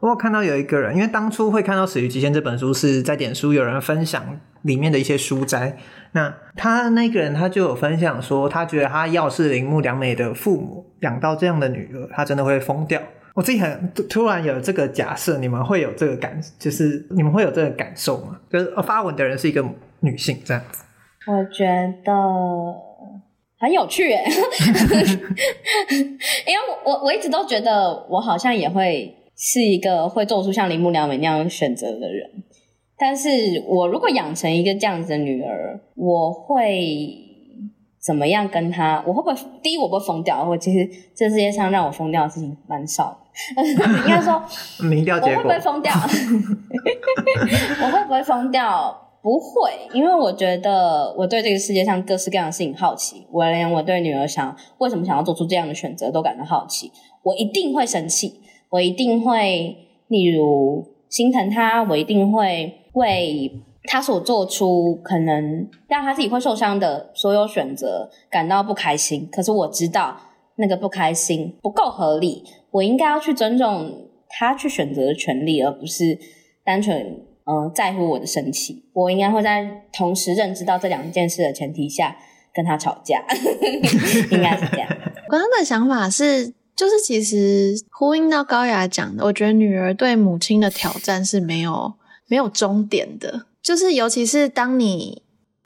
[0.00, 5.76] 我有看到有一个人，因为当初会看到《死于极限》这本书是在点书，有人分享里面的一些书摘。
[6.12, 13.00] 那他那个人他就有分享说，他觉得他要是铃木良美的父母养到这样的女儿，他真的会疯掉。
[13.34, 18.38] 我自己很突然有这个假设，你们会有这个感，就是你们会有这个感受吗？
[18.50, 19.64] 就是发文的人是一个
[20.00, 20.84] 女性这样子。
[21.26, 21.64] 我觉
[22.04, 22.12] 得
[23.60, 24.24] 很有趣耶，
[26.46, 32.28] 因为我我一直都觉得我好像也会是一个会做出像铃木良美那样选择的人，
[32.98, 33.30] 但是
[33.66, 37.24] 我如果养成一个这样子的女儿，我会。
[38.00, 39.02] 怎么样跟她？
[39.06, 40.48] 我会不会第一我不会疯掉？
[40.48, 43.62] 我其实这世界上让我疯掉的事情蛮少的。
[43.62, 44.40] 应该说，
[44.88, 45.92] 民调结果，我会不会疯掉？
[47.82, 48.96] 我会不会疯掉？
[49.20, 53.26] 不会，因为我觉得我对这个世界上各式各样的事情好奇。
[53.32, 56.90] 我连我对女儿想为什么想要做出这样的选择都感到好奇。
[57.24, 59.76] 我一定会生气，我一定会，
[60.08, 63.64] 例如心疼他，我一定会为。
[63.90, 70.14] 他所做出可能让他自己会受伤的所有选择感到不开心，可是我知道
[70.56, 76.18] 那个不开心不够合理，我应该要去尊重他去选择的权利，而不是
[76.62, 78.84] 单纯嗯、在乎我的生气。
[78.92, 82.14] 我应该会在同时认知到这两件事的前提下
[82.52, 83.24] 跟他吵架，
[84.30, 84.86] 应该是这样。
[84.90, 91.92] 我刚刚的想法是，就是其实呼应到高雅讲的，我觉得女儿对母亲的挑战是没有
[92.28, 93.46] 没有终点的。
[93.60, 95.20] 就是，尤其是当你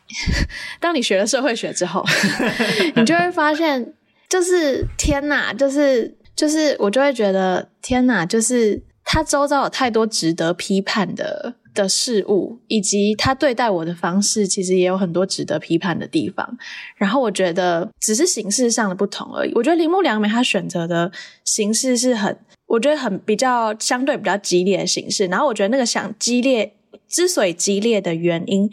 [0.81, 2.03] 当你学了社会学之后，
[2.97, 3.93] 你就会发现，
[4.27, 16.59] 就是天哪，就是就是我就会觉得天哪，就是他周遭有太多值得批判的的事物，以及他对待我的方式，其实也有很多值得批判的地方。
[16.97, 19.53] 然后我觉得只是形式上的不同而已。
[19.55, 21.11] 我觉得铃木良美她选择的
[21.45, 25.27] 形式是很，我觉得很比较相对比较激烈的形式。
[25.27, 26.75] 然后我觉得那个想激烈。
[27.09, 28.71] 之所以激烈的原因，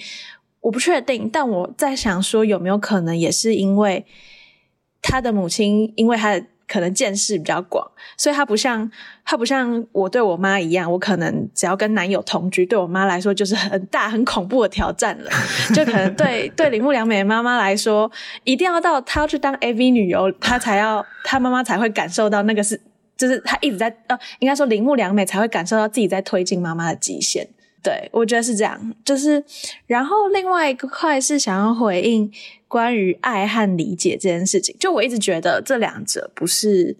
[0.61, 4.05] 我不确定，但我在想说，有没有可能也是因为
[5.01, 8.89] 他的母亲，因为他的可能见识比较广，所以他不像
[9.25, 15.31] 他不像我对我妈一样，我可能只要跟男友同居，对我妈来说就是很大很恐怖的挑战了。
[15.73, 18.09] 就可能对对铃木良美妈妈来说，
[18.43, 22.79] 一定要到她要去当 AV 女优，她才要她妈妈才会感受到那个是，
[23.17, 27.47] 就是她一直在呃，应该说铃木良美才会感受到自己在推进妈妈的极限。
[27.81, 29.43] 对，我觉得是这样，就是，
[29.87, 32.31] 然后另外一个块是想要回应
[32.67, 36.97] 关于爱和理解这件事情，就我一直觉得这两者不是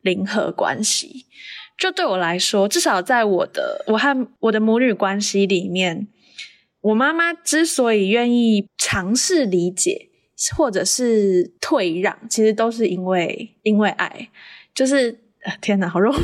[0.00, 1.26] 零和关系，
[1.78, 6.08] 就对我来说，至少在我的我和我的母女关系里面，
[6.80, 10.08] 我妈妈之所以愿意尝试理解
[10.56, 14.28] 或者是退让，其实都是因为因为爱，
[14.74, 15.20] 就是。
[15.60, 16.18] 天哪，好肉麻！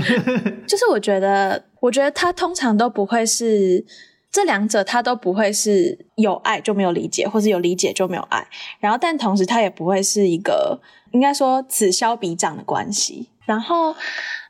[0.66, 3.84] 就是我觉得，我觉得他通常都不会是
[4.30, 8.46] 这两者，他都不会是有爱就没有理解，或是有理解就没有爱。
[8.80, 10.80] 然后，但同时他也不会是一个
[11.12, 13.30] 应该说此消彼长的关系。
[13.46, 13.92] 然后，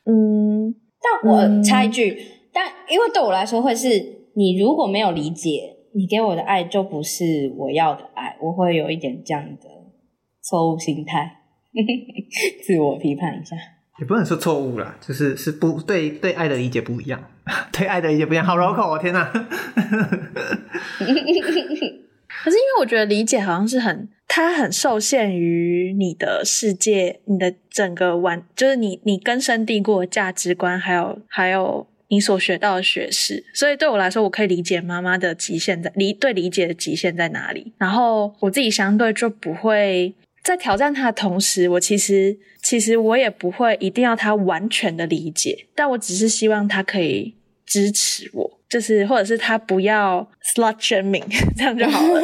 [0.05, 3.87] 嗯，但我插一句，嗯、但因为对我来说，会是
[4.35, 9.69] 你如果没有理解，你给我的爱就不是我要的爱，我会有一点这样的
[10.41, 11.37] 错误心态，
[12.65, 13.55] 自我批判一下。
[13.99, 17.19] 也不能说错误啦，就是是不对对爱的理解不一样，
[17.73, 18.99] 对爱的理解不一样，好绕口哦！
[18.99, 19.31] 天哪！
[22.43, 33.43] 可是因为我觉得理解好像是很，它很受限于你的世界，你的整个完，就是你你根深蒂固的价值观，还有还有你所学到的学识。
[33.53, 40.13] 所以对我来说，我可以理解妈妈的极限在理对理解的极限在哪里，然后我自己相对就不会。
[40.47, 47.35] 在挑战他的同时，我其实其实我也不会一定要他完全的理解，但我只是希望他可以
[47.65, 50.25] 支持我，就是或者是他不要
[50.55, 51.25] slut shaming，
[51.57, 52.21] 这样就好了。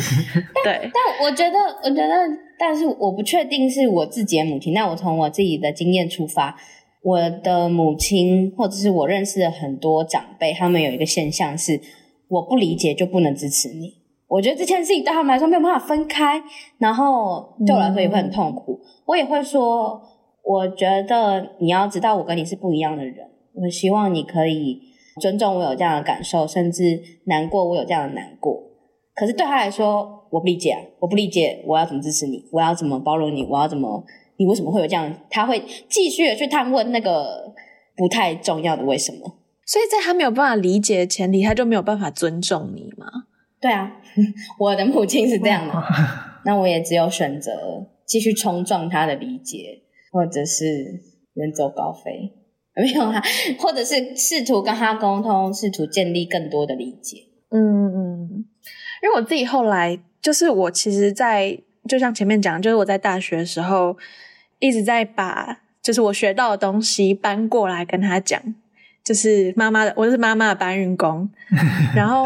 [0.64, 2.14] 对，但我觉得，我觉得，
[2.58, 4.72] 但是我不确定是我自己的母亲。
[4.72, 6.56] 那我从我自己的经验出发，
[7.02, 11.78] 我的母亲或者是我认识的很多长辈，他们有一个现象是，
[12.28, 13.98] 我不理解就不能支持你。
[14.28, 16.42] 我觉得这件事情对他们来说没有办法分开，
[16.78, 18.78] 然后对我来说也会很痛苦。
[19.06, 20.00] 我也会说，
[20.44, 23.16] 我觉得你要知道我跟你是不一样的人，
[23.54, 24.80] 我希望你可以
[25.20, 28.62] 尊重我有这样的感受，甚至难过我有这样的难过。
[29.14, 32.44] 可是对他来说，我不理解啊，我不理解，我要怎么支持你？
[32.52, 33.44] 我要怎么包容你？
[33.44, 34.04] 我要怎么？
[34.36, 35.12] 你为什么会有这样？
[35.30, 37.52] 他会继续的去探问那个
[37.96, 39.18] 不太重要的为什么。
[39.66, 43.06] 所以在他没有办法理解的前提，他就没有办法尊重你吗？
[43.60, 43.90] 对啊，
[44.58, 45.74] 我的母亲是这样的，
[46.44, 47.52] 那我也只有选择
[48.06, 49.82] 继续冲撞他的理解，
[50.12, 51.02] 或者是
[51.34, 52.32] 远走高飞，
[52.80, 53.20] 没有啊，
[53.58, 57.24] 或者是试图跟他沟通，试图建立更多的理解。
[57.50, 58.44] 嗯嗯，
[59.02, 63.96] 因为我自己后来就是我其实在，在就像前面讲，就是我在大学的时候
[64.60, 68.40] 一直在把就是我学到的东西搬过来跟他讲，
[69.02, 71.28] 就是妈妈的，我就是妈妈的搬运工，
[71.96, 72.24] 然后。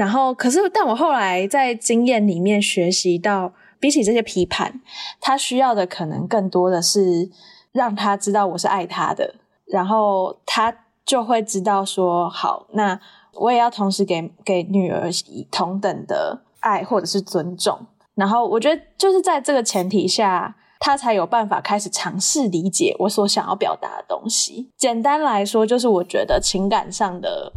[0.00, 4.80] 然后，可是，但我后来在经验里面学习到，比起这些批判，
[5.20, 7.28] 他需要的可能更多的是
[7.72, 9.34] 让他知道我是爱他的，
[9.66, 10.74] 然后他
[11.04, 12.98] 就会知道说，好，那
[13.34, 17.78] 我也要同时给给女儿以同等的爱或者是尊重。
[18.14, 24.70] 然后，我觉得就是在这个前提下，他才有办法开始尝试理解我所想要表达的东西。
[24.78, 27.52] 简单来说，就是我觉得情感上的。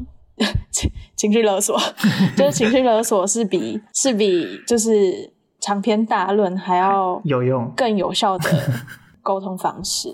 [0.71, 1.77] 情 情绪勒索，
[2.35, 8.49] 就是情绪勒索是比是比就是长篇大论还要有用、更有效的
[9.21, 10.09] 沟通方式。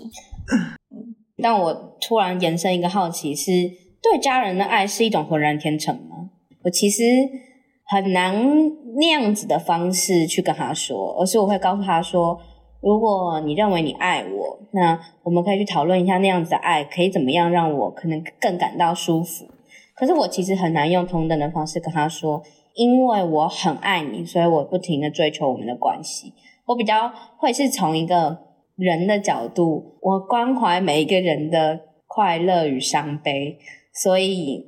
[1.42, 3.70] 但我突然延伸一个好奇是：是
[4.02, 6.30] 对家人的爱是一种浑然天成吗？
[6.62, 7.02] 我其实
[7.86, 8.34] 很难
[8.98, 12.38] 那样子的方式去跟他说，而是我会告诉他说：
[12.82, 19.46] 如果你认为你爱我，那我们可以去讨论一下那样子的爱可以怎么样让我可能更感到舒服。
[20.00, 22.42] 可是我其实很难用同等的方式跟他说，
[22.72, 26.32] 因为我很爱你，所以我不停的追求我们的关系。
[26.64, 28.38] 我比较会是从一个
[28.76, 33.58] 人的角度，我关怀每一个人的快乐与伤悲，
[33.92, 34.64] 所以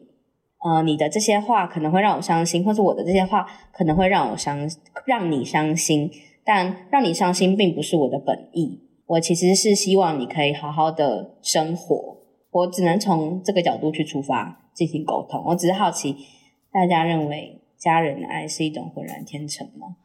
[0.62, 4.68] 呃，你的这些话可能会让我伤心，或是我的这些话可能会让我伤，
[5.06, 6.10] 让你伤心。
[6.44, 12.21] 但让你伤心并不是我的本意，我其实是希望你可以好好的生活。
[12.52, 15.42] 我只能从这个角度去出发进行沟通。
[15.44, 16.16] 我只是好奇，
[16.70, 19.96] 大家认为家人的爱是一种浑然天成吗？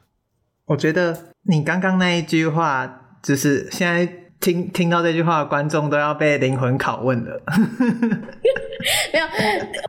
[0.65, 7.41] 我觉得你刚刚那一句话，就是现在听听到这句话的观众都要被灵魂拷问了。
[9.13, 9.25] 没有，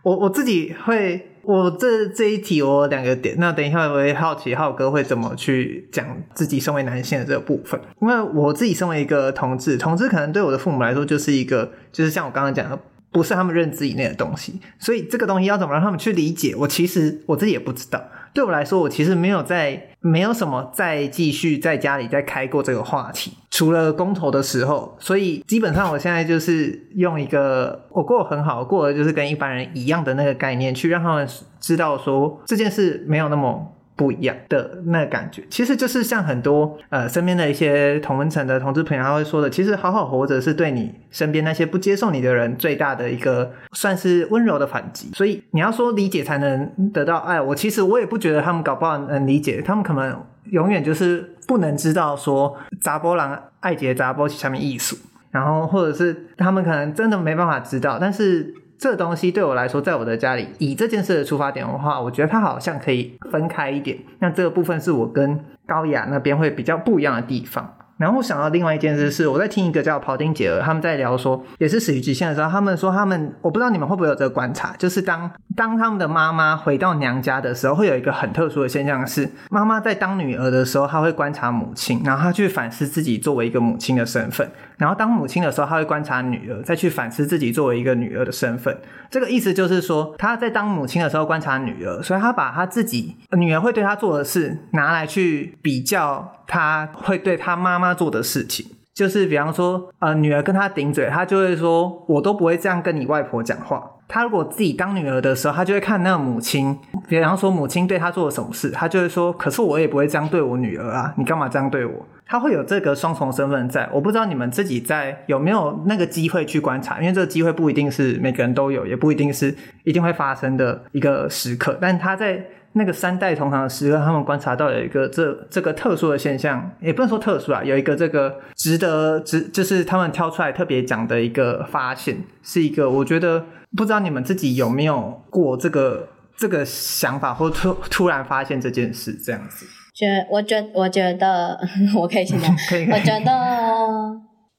[0.03, 12.79] 我我自己会，我这这一题我有两个点，那等一下我会好奇浩哥会怎么去讲自己身为男性的这个部分，因为我自己身为一个同志，同志可能对我的父母来说就是一个，就是像我刚刚讲的。
[13.11, 16.55] 不是他们认知以内的东西，所以这个东西要怎么让他们去理解？
[16.57, 18.03] 我其实我自己也不知道。
[18.35, 24.97] 对我来说，我其实没有在没有什么再继续在家里再开过这个话题，除了公投的时候。
[25.01, 31.27] 所以基本上我现在就是用一个我过很好，过的就是跟一般人一样的那个概念，去让他们
[31.59, 33.75] 知道说这件事没有那么。
[33.99, 45.11] 不一样的那感觉，其实就是像很多呃身边的一些同温层的同志朋友他会说的，其实好好活着是对你身边那些不接受你的人最大的一个算是温柔的反击。
[45.15, 54.97] 所以你要说理解才能得到爱，我其实我也不觉得他们搞不好能理解，他们可能永远就是不能知道说查甫人爱一个查甫是什么意思，
[55.33, 58.55] 然后或者是他们可能真的没办法知道，但是。
[58.79, 63.99] 这东西对我来说，在我的家里，以这件事的出发点的话，我觉得它好像可以分开一点。
[64.21, 67.75] 那这个部分是我跟高雅那边会比较不一样的地方。
[67.99, 84.49] 然后想到另外一件事是，我在听一个叫庖丁解儿他们在聊说，也是死于极限的时候，他们说他们，我不知道你们会不会有这个观察，就是当当他们的妈妈回到娘家的时候，会有一个很特殊的现象是，妈妈在当女儿的时候，她会观察母亲，然后她去反思自己作为一个母亲的身份。
[84.79, 88.81] 然后当母亲的时候，他会观察女儿，再去反思自己作为一个女儿的身份。
[89.11, 98.65] 这个意思就是说，他在当母亲的时候观察女儿，所以他把他自己女儿会对他做的事拿来去比较，他会对他妈妈做的事情。
[98.95, 113.89] 就是比方说，呃，女儿跟他顶嘴，他就会说：“我都不会这样跟你外婆讲话。”他如果自己当女儿的时候，他就会看那个母亲，比方说母亲对她做了什么事，他就会说：“可是我也不会这样对我女儿啊，你干嘛这样对我？”他会有这个双重身份在。
[113.93, 119.55] 我不知道你们自己在有没有那个机会去观察，因为这个机会不一定是每个人都有，也不一定是
[119.85, 122.45] 一定会发生的一个时刻，但他在。
[122.73, 133.47] 那个三代同堂的时刻，他们观察到有一个这这个特殊的现象，也不能说特殊啊，有一个这个值得值，就是他们挑出来特别讲的一个发现，是一个我觉得
[133.77, 139.67] 不知道你们自己有没有过这个这个想法，或突突然发现这件事这样子。
[139.95, 141.59] 觉，我觉，我觉得
[141.99, 142.51] 我可以先讲，
[142.93, 143.33] 我觉得，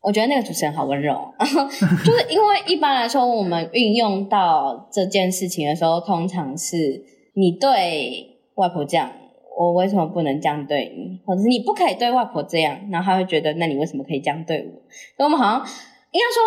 [0.02, 6.76] 我觉得那个主持人好温柔， 就是因为一般来说，我们运用到这件事情的时候，通常是。
[7.36, 9.10] 你对外婆这样，
[9.58, 11.22] 我为什么不能这样对你？
[11.26, 14.82] 或者是你不可以对外婆这样，然后他会觉得，那你为什么可以这样对我？
[15.16, 15.66] 所以我们好像
[16.12, 16.42] 应该说，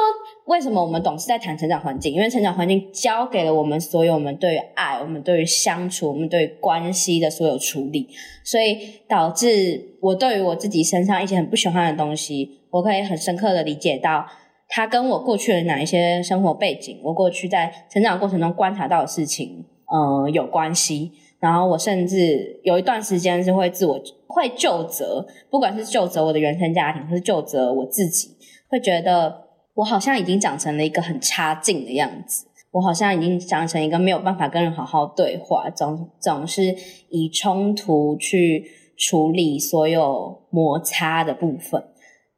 [0.47, 2.13] 为什么我们总是在谈成长环境？
[2.13, 8.09] 因为成长环境教给了我们所有我们对于爱、我们对于相处、我们对于关系的所有处理，
[8.45, 14.27] 所以导致我对于我自己身上一些很不喜欢的东西，我可以很深刻的理解到，
[14.69, 19.65] 他跟我过去的哪一些生活背景，我过去在成长过程中观察到的事情。
[19.93, 21.13] 嗯、呃，有关系。
[21.39, 28.31] 然后我甚至有一段时间是会自我会就责，不管是就责我的原生家庭，还是就责我自己，
[28.71, 29.42] 会觉得
[29.75, 36.75] 我好像已经长成了一个很差劲的样子，我好像已经长成一个没有办法跟人好好对话，总总是
[37.09, 38.65] 以冲突去
[38.99, 41.83] 处理所有摩擦的部分。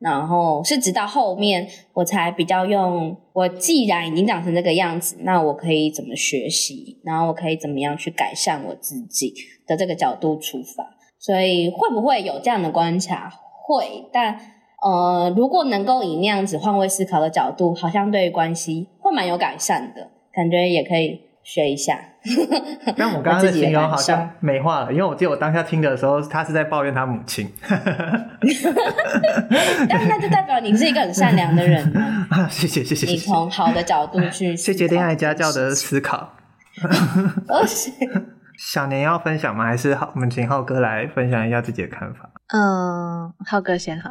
[0.01, 7.01] 然后是直到后面我才比较用，我既然已经长成这个样子，那我可以怎么学习？
[7.05, 9.33] 然后我可以怎么样去改善我自己
[9.67, 10.95] 的这个角度出发？
[11.19, 13.33] 所以会不会有这样的观察？
[13.67, 14.54] 会，但
[14.85, 21.23] 呃，如果能够以那样子换位思考的角度，好像对于关系会蛮有改善的感觉，也可以。
[21.47, 21.99] 学一下，
[22.97, 27.47] 但我刚刚的形容好像美化了，因为我记得我当下听的时候，他是在抱怨他母亲。
[29.87, 31.85] 但那就代表你是一个很善良的人
[32.33, 32.49] 啊！
[32.49, 36.33] 谢谢谢谢，你从好的角度去谢谢恋爱家教的思考。
[38.57, 39.67] 小年要分享吗？
[39.67, 42.31] 还是浩，我们请浩哥来分享一下自己的看法？
[42.55, 44.09] 嗯，浩哥先好。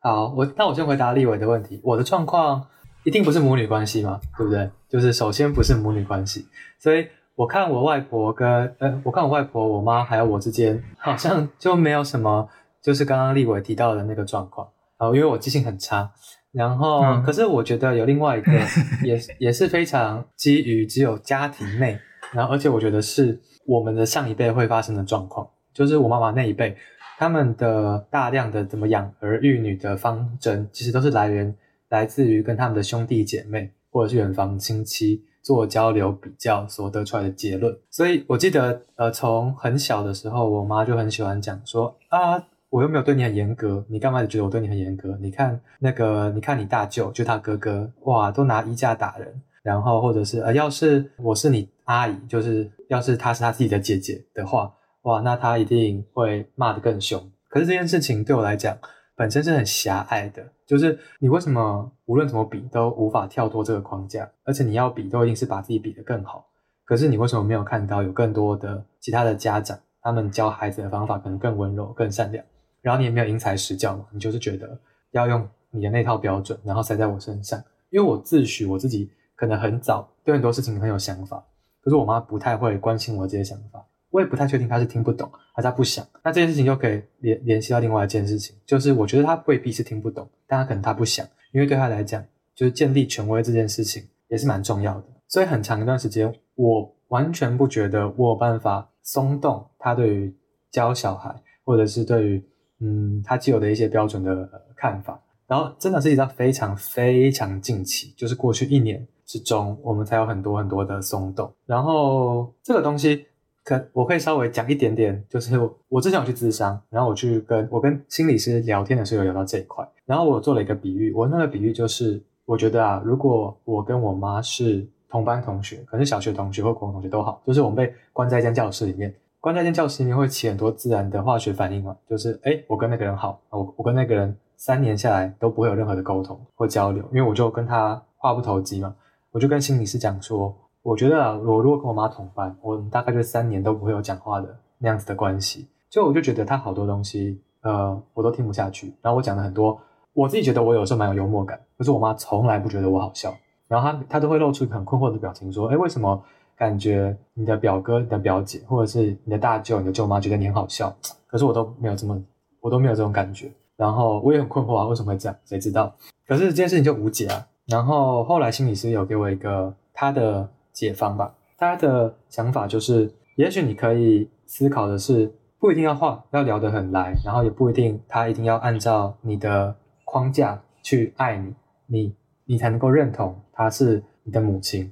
[0.00, 1.80] 好，我那我先回答立伟的问题。
[1.82, 2.66] 我的状况。
[3.04, 4.68] 一定不是母女关系嘛，对不对？
[4.86, 6.46] 就是首先不是母女关系，
[6.78, 7.06] 所以
[7.36, 8.46] 我看我外婆跟
[8.80, 12.46] 呃，我看我外婆、我妈还有我之间，好像就没有什么，
[12.82, 14.68] 就是刚刚立伟提到的那个状况。
[14.98, 16.10] 然后因为我记性很差，
[16.52, 18.52] 然后可是我觉得有另外一个
[19.02, 21.98] 也也是非常基于只有家庭内
[22.32, 26.76] 然后而且我觉得是我们的上一辈会发生的状况，就是我妈妈那一辈，
[27.18, 31.52] 他们的大量的怎么养儿育女的方针，其实都是来源
[31.88, 37.76] 来自于跟他们的兄弟姐妹或者是远房亲戚做交流比较所得出来的结论。
[37.90, 42.40] 所以我记得，呃，从很小的时候，我妈就很喜欢讲说啊。
[42.70, 45.16] 我又没有对你很严格，你干嘛觉得我对你很严格？
[45.22, 49.40] 你看那个，你看你大舅，就他哥哥，哇，都拿衣架打人。
[49.62, 54.70] 然后或者是呃，要是我是你阿姨，就是要是她是她自己的姐姐的话，
[55.08, 57.18] 哇，那他一定会骂得更凶。
[57.48, 58.76] 可是这件事情对我来讲，
[59.16, 64.30] 本身是很狭隘的，就是你为什么无论怎么比都无法跳脱这个框架？
[64.44, 66.46] 而且你要比，都一定是把自己比得更好。
[66.84, 72.44] 可是你为什么没有看到有更多的其他的家长，他们教孩子的方法可能更温柔、更善良？
[72.82, 74.78] 然后你也没有因材施教嘛，你就是觉得
[75.12, 77.58] 要用你的那套标准，然后塞在我身上。
[77.88, 81.42] 因为我自诩我自己可能很早对很多事情很有想法，
[81.80, 86.06] 可是我妈不太会关心我这些想法，我也不太确定他是听不懂还是他不想。
[86.24, 92.24] 那这件事情就可以联联系到另外一件事情，就是我觉得他未必是听不懂，但他可能他不想，因为对他来讲，
[92.54, 95.04] 就是建立权威这件事情也是蛮重要的。
[95.28, 100.36] 所以很长一段时间，我完全不觉得我有办法松动他对于
[100.70, 102.44] 教小孩，或者是对于。
[102.80, 111.52] 嗯，他既有的一些标准的、看法，然后真的是一直到非常非常近期，就是过去一年之中，我们才有很多很多的松动。
[111.66, 113.26] 然后这个东西
[113.68, 115.58] 可我可以稍微讲一点点，就是
[115.88, 129.14] 我，之前有去咨商，然后我去跟我跟心理师聊天的时候有聊到这一块，然后我做了一个比喻，我那个比喻就是，我觉得啊，如果我跟我妈是同班同学，可能是小学同学或高中同学都好，就是我们被关在一间教室里面。
[129.38, 138.94] 关在一间教室里面会起很多自然的化学反应嘛，就是诶，我跟那个人好，我我跟那个人三年下来都不会有任何的沟通或交流，因为我就跟他话不投机嘛。
[139.30, 140.56] 我就跟心理师讲说，
[140.88, 145.68] 我觉得啊，我如果跟我妈同班，我大概就三年都不会有讲话的那样子的关系。
[145.90, 148.94] 就我就觉得她好多东西，呃，我都听不下去。
[149.02, 149.78] 然后我讲了很多，
[150.14, 153.34] 我自己觉得我有时候蛮有幽默感，可是我妈从来不觉得我好笑。
[153.66, 156.22] 然后她她都会露出很困惑的表情，说，诶，为什么？
[156.56, 160.92] 感觉你的表哥、你的表姐，或者是你的大舅、你的舅妈觉得你很好笑，
[161.28, 162.20] 可是我都没有这么，
[162.60, 163.52] 我都没有这种感觉。
[163.76, 165.38] 然后我也很困惑啊，为什么会这样？
[165.44, 165.94] 谁知道？
[166.26, 167.46] 可是这件事情就无解啊。
[167.66, 170.48] 然后后来心理师有给我一个他的
[170.78, 179.74] 解方吧，他的想法就是，也许你可以思考的是，不一定要画，要聊得很来，然后也不一定他一定要按照你的
[180.04, 181.52] 框架去爱你，
[181.88, 182.14] 你
[182.44, 184.88] 你才能够认同他是你的母亲。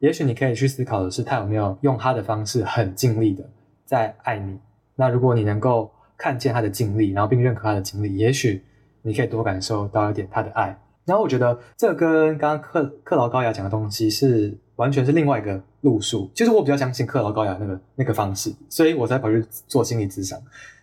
[0.00, 3.48] 也许你可以去思考的是，他有没有用他的方式很尽力的
[3.84, 4.58] 在爱你。
[4.96, 8.64] 那如果你能够看见他的尽力，然后并认可他的经历，也许
[9.02, 10.76] 你可以多感受到一点他的爱。
[11.04, 16.30] 然后我觉得这跟刚刚克克劳高雅讲的东西是完全是另外一个路数。
[16.34, 20.40] 其实我比较相信克劳高雅那个那个方式，所以我才跑去做心理咨商。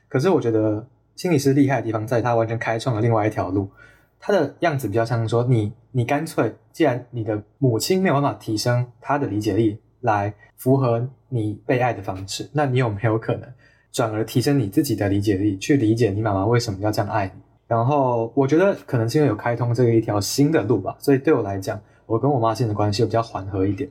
[0.10, 0.86] 可是我觉得
[1.16, 3.70] 心理师厉害的地方在他完全开创了另外一条路。
[4.20, 13.48] 他的样子比较像说你，你干脆，既然你的母亲没有办法提升她的理解力来符合你被爱的方式，那你有没有可能
[13.92, 17.42] 转而提升你自己的理解力，去理解你妈妈为什么要这样爱你？
[17.68, 23.90] 然后我觉得可能是因为有开通这一条新的路吧，所以对我来讲，我跟我妈之间的关系比较缓和一点，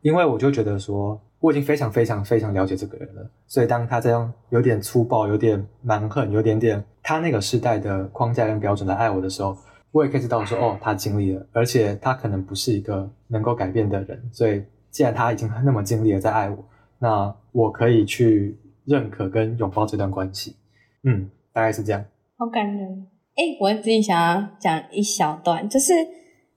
[0.00, 1.20] 因为我就觉得说。
[1.40, 9.56] 我已经非常非常非常了解这个人了，所以当他这样有点粗暴、有点蛮横、有点点他那个时代的框架跟标准来爱我的时候，
[9.92, 16.56] 我也可以知道说，哦，他尽力了，而且他可能不是一个能够改变的人，所以既然他已经那么尽力了在爱我，
[16.98, 20.56] 那我可以去认可跟拥抱这段关系。
[21.04, 22.04] 嗯，大概是这样。
[22.36, 23.06] 好感人。
[23.38, 25.94] 哎，我自己想要讲一小段，就是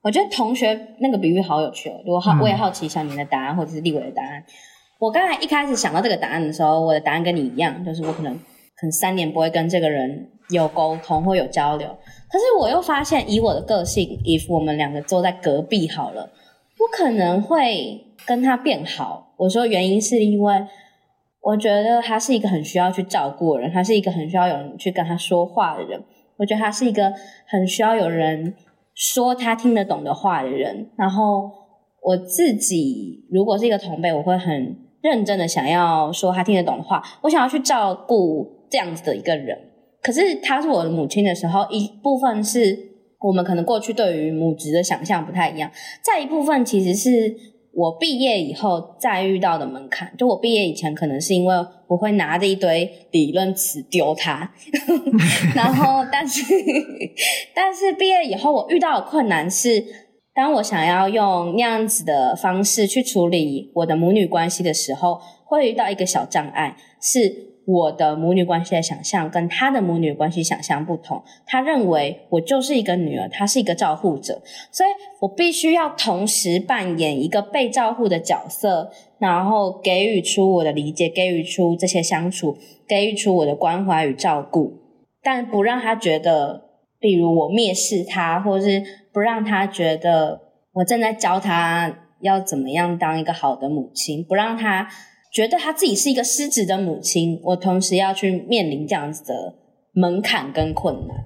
[0.01, 4.43] 我觉得同学那个比喻好有趣哦，如果好，我也好奇小宁的答案或者是立伟的答案。
[4.99, 11.87] 我刚才一开始想到这个答案的时候，我的答案跟你一样，就是我可能可能三年不会跟这个人有沟通或有交流。
[11.87, 16.31] 可是我又发现，以我的个性，if 我们两个坐在隔壁好了，
[16.79, 19.35] 我可能会跟他变好。
[19.37, 20.65] 我说原因是因为
[21.41, 26.03] 我觉得他是一个很需要去照顾的人，他是一个很需要有人去跟他说话的人。
[26.41, 27.13] 我觉得他是一个
[27.47, 28.53] 很需要有人
[28.93, 30.89] 说他听得懂的话的人。
[30.97, 31.49] 然后
[32.01, 34.75] 我自己如果是一个同辈，我会很。
[35.03, 39.57] 认真的想要说他听得懂的话，我想要去照顾这样子的一个人。
[39.99, 42.77] 可是他是我的母亲的时候，一部分是
[43.19, 45.71] 我们可能过去对于母职的想象不太一样，
[46.03, 47.35] 再一部分其实是
[47.73, 50.13] 我毕业以后再遇到的门槛。
[50.15, 51.55] 就我毕业以前，可能是因为
[51.91, 54.49] 我会拿着一堆理论词丢他，
[55.53, 56.41] 然后但是
[57.53, 59.83] 但是毕业以后，我遇到的困难是
[60.33, 71.21] 当我想要用那样子的方式去处理我的母女关系的时候，会遇到一个小障碍，是我的母女关系的想象跟他的母女关系想象不同。
[71.45, 74.41] 他认为我就是一个女儿，他是一个照护者，
[74.71, 74.89] 所以
[75.19, 78.91] 我必须要同时扮演一个被照护的角色，
[79.21, 82.57] 然后给予出我的理解，给予出这些相处，
[82.87, 84.73] 给予出我的关怀与照顾，
[85.21, 86.63] 但不让他觉得，
[86.99, 88.83] 比如我蔑视他，或是
[89.13, 90.41] 不让他觉得
[90.73, 94.89] 我正在教他要怎么样当一个好的母亲，不让他。
[95.33, 99.55] 觉得他自己是一个失职的母亲，我同时要去面临这样子的
[99.93, 101.17] 门槛跟困难。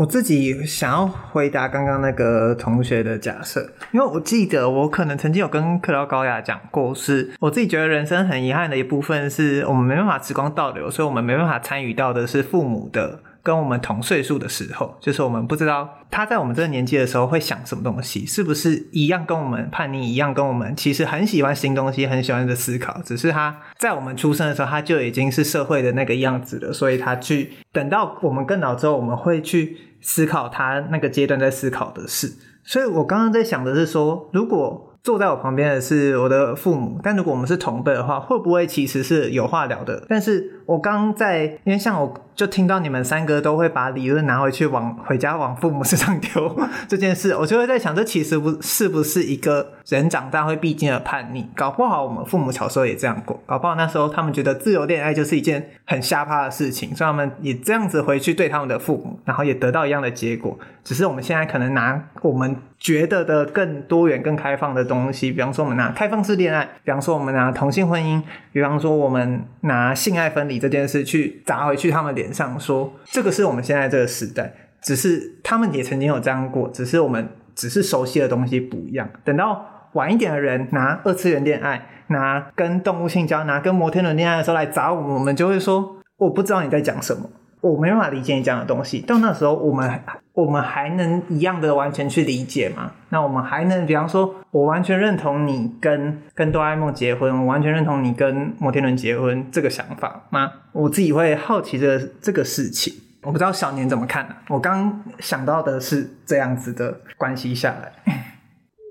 [0.00, 3.60] 我自己想要回答刚刚那个同学的假设，
[3.92, 13.20] 因为我记得我可能曾经有跟克劳高雅讲过，是我自己觉得人生很遗憾的一部分，是我们没办法时光倒流，所以我们没办法参与到的是父母的。
[13.42, 32.32] 跟我们同岁数的时候，就是我们不知道他在我们这个年纪的时候会想什么东西，是不是一样跟我们叛逆，一样跟我们其实很喜欢新东西，很喜欢的思考，只是他在我们出生的时候他就已经是社会的那个样子了，所以他去等到我们更老之后，我们会去思考他那个阶段在思考的事。
[32.62, 34.86] 所以我刚刚在想的是说，如果。
[35.02, 40.04] 坐在我旁边的是我的父母，但如果我们是同辈的话，会不会其实是有话聊的？
[40.10, 46.56] 但是我刚在，因为像我就听到你们三个都会把理论拿回去往回家往父母身上丢
[46.86, 51.44] 这件事，我就会在想，这其实不是不是一个人长大会必经的叛逆？
[51.56, 60.56] 搞不好我们父母小时候也这样过，搞不好那时候他们觉得自由恋爱就是一件很瞎趴的事情，所以他们也这样子回去对他们的父母，然后也得到一样的结果。
[60.84, 68.22] 只是我们现在可能拿我们觉得的更多元、更开放的东西，比方说我们拿开放式恋爱，比方说我们拿同性婚姻，
[68.52, 74.54] 比方说我们拿性爱分离这件事去砸回去他们脸上，说这个是我们现在这个时代。
[74.82, 79.06] 只是他们也曾经有这样过，只是我们只是熟悉的东西不一样。
[79.24, 79.62] 等到
[79.92, 87.28] 晚一点的人拿二次元恋爱、拿跟动物性交、拿跟摩天轮恋爱的时候来砸我们，我们就会说我不知道你在讲什么。
[87.60, 92.92] 我没办法理解你讲的东西，到那时候我们我们还能一样的完全去理解吗？
[93.10, 100.50] 那我们还能，比方说，我完全认同你跟跟哆啦 A 梦结婚，我完全认同你跟摩天轮结婚这个想法吗？
[100.72, 104.34] 我自己会好奇的这个事情，我不知道小年怎么看呢？
[104.48, 107.92] 我刚想到的是这样子的关系下来。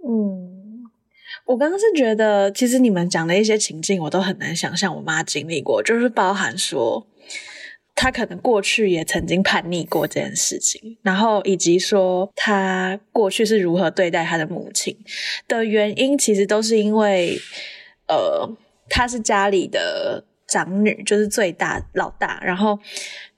[0.07, 0.83] 嗯，
[1.47, 7.07] 我刚刚是觉得，其实你们讲的一些情境，我都很难想象我妈经历过，就是包含说。
[8.01, 14.97] 他可能过去也曾经叛逆过这件事情，然后以及说他过去是如何对待他的母亲
[15.49, 17.37] 的原因，其实都是因为，
[18.07, 18.49] 呃，
[18.87, 22.79] 他是家里的长女，就是最大老大，然后，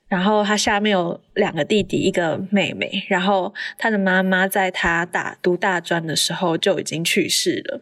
[0.06, 7.80] 然后他下面有两个弟弟，一个妹妹，然后他的妈妈在他大读大专的时候就已经去世了。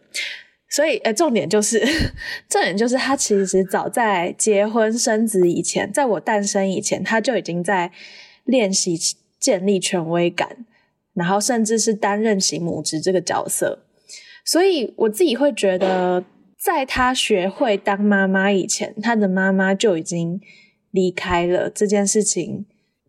[0.73, 1.79] 所以，呃，重点就是，
[2.47, 7.91] 重点就是，他其实早在结婚生子以前，在我诞生以前，他就已经在
[8.45, 8.97] 练习
[9.37, 10.65] 建立权威感，
[11.13, 13.83] 然后甚至是担任起母职这个角色。
[14.45, 16.23] 所以，我自己会觉得，
[16.57, 20.39] 在他学会当妈妈以前，他的妈妈就已经
[20.91, 22.65] 离开了这件事情。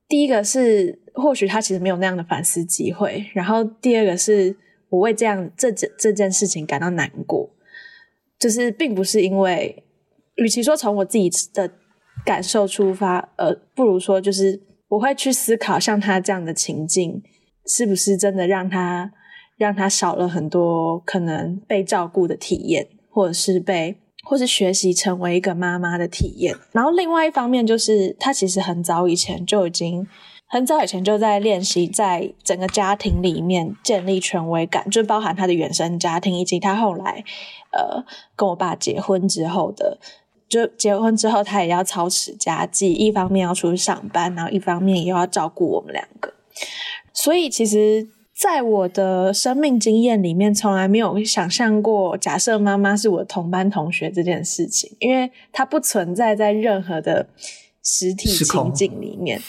[0.08, 4.56] 第一个是，或许他其实没有那样的反思机会，然后第二个是。
[4.92, 7.48] 我为这样这这这件事情感到难过，
[8.38, 9.82] 就是并不是因为，
[10.34, 11.70] 与其说从我自己的
[12.26, 17.22] 感受出发，呃，不如说就是我会去思考，像他这样的情境，
[17.66, 19.10] 是不是真的让他
[19.56, 26.54] 让他少了很多可能被照顾的体验，或者是被或是学习成为一个妈妈的体验。
[26.72, 30.06] 然后另外一方面就是，他其实很早以前就已经。
[30.52, 37.24] 很早以前就在练习，在整个家庭里面建立权威感，就包含他的原生家庭，以及他后来，
[37.70, 38.04] 呃，
[38.36, 39.96] 跟我爸结婚之后的，
[40.50, 46.34] 就结婚之后他也要操持家计，一方面要出去上班，然后一方面也要照顾我们两个。
[47.14, 57.26] 所以，其实，在我的生命经验里面，从来没有想象过，假设妈妈是我的同班同学这件事情，因为它不存在在任何的
[57.82, 59.40] 实体情境里面。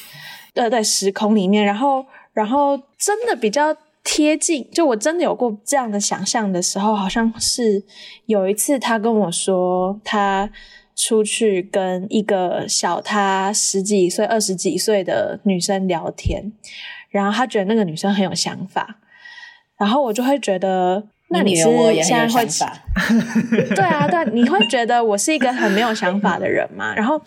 [0.53, 7.83] 对对，时空里面，然后，然后真的比较贴近，就我真的有过这样的想象的时候，好像是
[8.27, 10.49] 有一次他跟我说，他
[10.95, 16.51] 出去跟一个小他十几岁、二十几岁的女生聊天，
[17.09, 18.97] 然后他觉得那个女生很有想法，
[19.79, 21.63] 然后我就会觉得，那你是
[22.03, 22.45] 现在会
[23.75, 26.93] 对啊，对，你会觉得我是一个很没有想法的人吗？
[26.95, 27.19] 然后，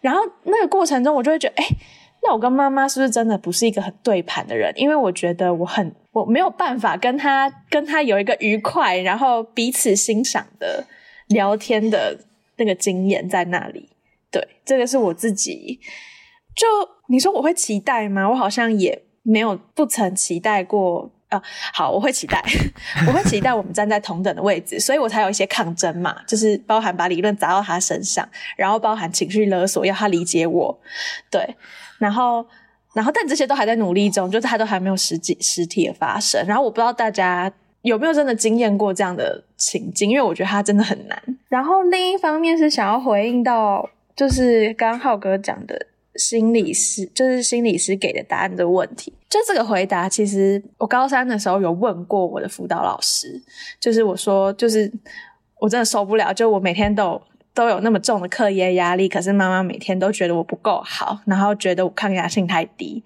[0.00, 1.66] 然后那个过程中，我就会觉得，哎。
[2.22, 4.72] 那我跟妈妈是不是真的不是一个很对盘的人？
[4.76, 10.86] 因为我觉得我很我没有办法跟他跟他有一个愉快，然后彼此欣赏的
[11.28, 12.18] 聊天的
[12.56, 13.88] 那个经验在那里。
[14.30, 15.80] 对，这个是我自己。
[16.54, 16.66] 就
[17.08, 18.28] 你说我会期待吗？
[18.30, 21.10] 我好像也没有不曾期待过。
[21.32, 21.42] 呃，
[21.72, 22.44] 好，我会期待，
[23.08, 30.78] 我会期待我们站在同等的位置，所以我才有一些抗争嘛，就是包含把理论砸到他身上，然后包含情绪勒索，要他理解我，
[31.30, 31.56] 对，
[32.02, 32.44] 然后，
[32.92, 36.44] 然后，但这些都还在努力中，就是他都还没有实际实体的发生。
[36.46, 37.50] 然后我不知道大家
[37.80, 41.18] 有没有真的经验过这样的情境，因为我觉得他真的很难。
[41.48, 45.86] 然后另一方面是想要回应到，就是刚刚浩哥讲的。
[46.14, 53.42] 心理师就是心理师给的答案的问题，就这个回答，其实我高三的时候有问过我的辅导老师，
[53.80, 54.92] 就是我说，就是
[55.58, 57.18] 我真的受不了，就我每天都
[57.54, 63.02] 都有那么重的课业压力，可是妈妈每天都觉得我不够好，然后觉得我抗压性太低，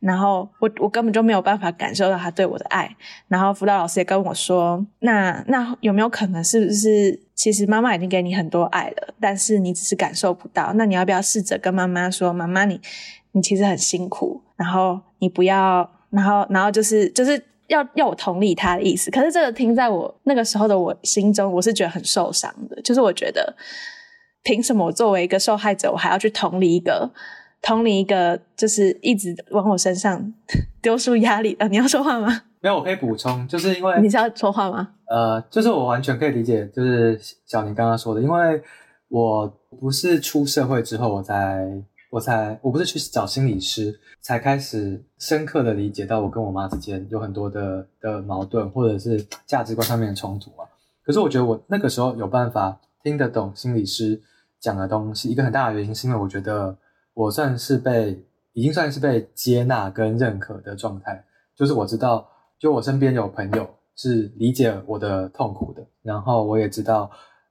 [0.00, 2.94] 然后我我根本就没有办法感受到她对我的爱，
[3.28, 7.20] 然后辅导老师也跟我说，那那有没有可能是不是？
[7.36, 10.72] 其实妈妈已经给你很多爱了，但是你只是感受不到。
[10.74, 12.80] 那你要不要试着跟妈妈说：“妈妈，你
[13.32, 22.80] 你其实很辛苦，然后你不要，然后然后就是就是要要我同理他的意思。”可是这个听在我那个时候的我心中，我是觉得很受伤的。
[22.82, 23.54] 就是我觉得，
[24.42, 27.10] 凭什么我作为一个受害者，我还要去同理一个
[27.62, 30.32] 同理一个，就是一直往我身上
[30.82, 31.66] 丢出压力的？
[31.68, 32.42] 你要说话吗？
[32.60, 34.88] 没有，我可以补充，就是因为你是要说话吗？
[35.08, 38.60] 呃，就是我完全可以理解，就是小宁刚刚说的，因为
[39.08, 39.46] 我
[39.78, 41.64] 不是出社会之后，我才
[42.16, 50.64] 我才我不是去找心理师，才开始深刻的理解到我跟我妈之间有很多的的矛盾，或者是价值观上面的冲突啊。
[51.04, 54.18] 可是我觉得我那个时候有办法听得懂心理师
[54.58, 56.74] 讲的东西，一个很大的原因是因为我觉得
[57.12, 58.24] 我算是被
[58.54, 61.22] 已经算是被接纳跟认可的状态，
[61.54, 62.26] 就是我知道。
[62.58, 67.10] 就我身边有朋友是理解我的痛苦的，然后我也知道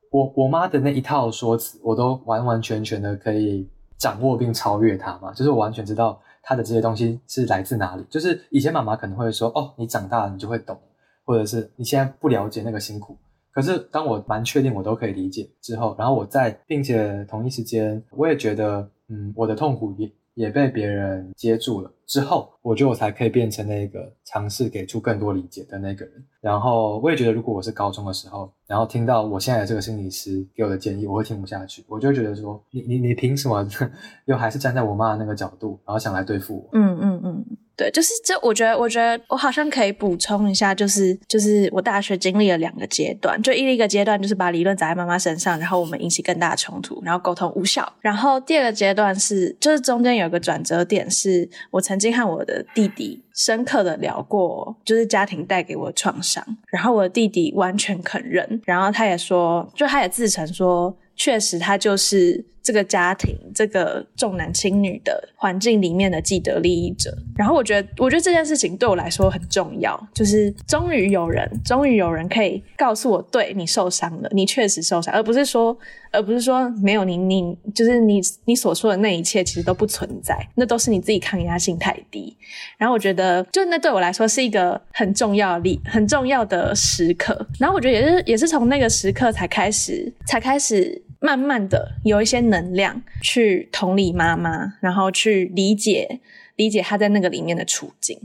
[0.09, 5.31] 我我妈的那一套说辞，我都完完全全的可以掌握并超越它嘛。
[5.33, 8.05] 就是我完全知道它的这些东西是来自哪里。
[8.09, 10.79] 就是以前妈妈可能会说：“哦，你长大了你就会懂，
[11.23, 13.17] 或者是你现在不了解那个辛苦。”
[13.51, 20.11] 可是当我蛮确定我都可以理解之后，然后我在并且同一时间，我也觉得，嗯，我的痛苦也。
[20.35, 26.23] 也被别人接住了之后，我觉得我才可以变成那个尝试给出更多理解的那个人。
[26.39, 31.83] 然后我也觉得，如果我是高中的时候，然后听到我现在的这个心理师给我的建议，我会听不下去。
[31.87, 33.67] 我就觉得说，你你你凭什么
[34.25, 36.69] 又还是站在我妈的那个角度，然后想来对付我？
[36.73, 37.45] 嗯嗯嗯。
[37.77, 47.91] 对，就是这，我觉得，我觉得我好像可以补充一下，就是就是我大学经历了两个阶段，就一个阶段就是把理论砸在妈妈身上，然后我们引起更大的冲突，然后沟通无效。
[47.99, 62.45] 然后第二个阶段是，就是中间有一个转折点，是我曾经和我的弟弟深刻的聊过，就是家庭带给我的创伤，然后我的弟弟完全肯认，然后他也说，就他也自承说，确实他就是。
[62.65, 75.77] 这个家庭，这个重男轻女的环境里面的既得利益者，然后我觉得，我觉得这件事情对我来说很重要，就是终于有人，终于有人可以告诉我，对，你受伤了，你确实受伤，而不是说，
[76.11, 82.35] 而不是说没有你，你就是你，你所说的那一切其实都不存在，那都是你自己抗压性太低。
[82.79, 87.45] 然后我觉得，就那对我来说是一个很重要的、很重要的时刻。
[87.59, 90.99] 然后我觉得也是，也是从那个时刻才开始，才开始。
[91.25, 96.19] 慢慢的有一些能量去同理妈妈，然后去理解
[96.55, 98.15] 理解她在那个里面的处境，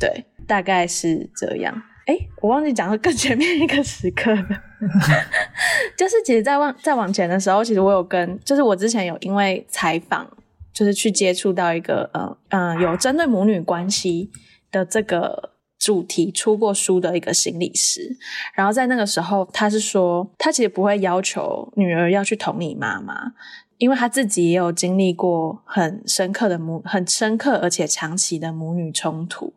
[0.00, 1.82] 对，大概是这样。
[2.06, 4.48] 哎，我忘记讲了更前面一个时刻了，
[5.94, 10.26] 就是其实在往再往前的时候，其实我有跟，就是我之前有因为采访，
[10.72, 14.30] 就是去接触到一个呃嗯、呃、有针对母女关系
[14.72, 15.50] 的这个。
[15.88, 18.14] 主题出过书的一个心理师，
[18.52, 23.32] 然后在那个时候，他是说，他其实不会要求女儿要去同理妈妈，
[23.78, 29.54] 因为他自己也有经历过很深刻的母、很深刻而且长期的母女冲突，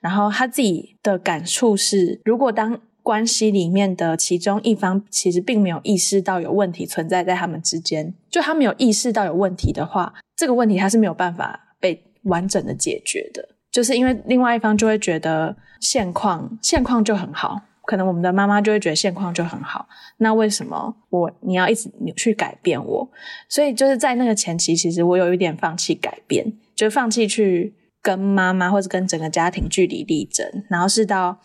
[0.00, 13.50] 然后他自己的感触是，如果当关系里面的其中一方其实并没有意识到有问题存在在他们之间，就他没有意识到有问题的话，这个问题他是没有办法被完整的解决的。
[13.78, 23.08] 就是因为另外一方就会觉得现况现况就很好，可能我们的妈妈就会觉得现况就很好，那为什么我你要一直去改变我？
[23.48, 27.72] 所以就是在那个前期，其实我有一点放弃改变，就放弃去
[28.02, 31.38] 跟妈妈或者跟整个家庭据理力争，然后是到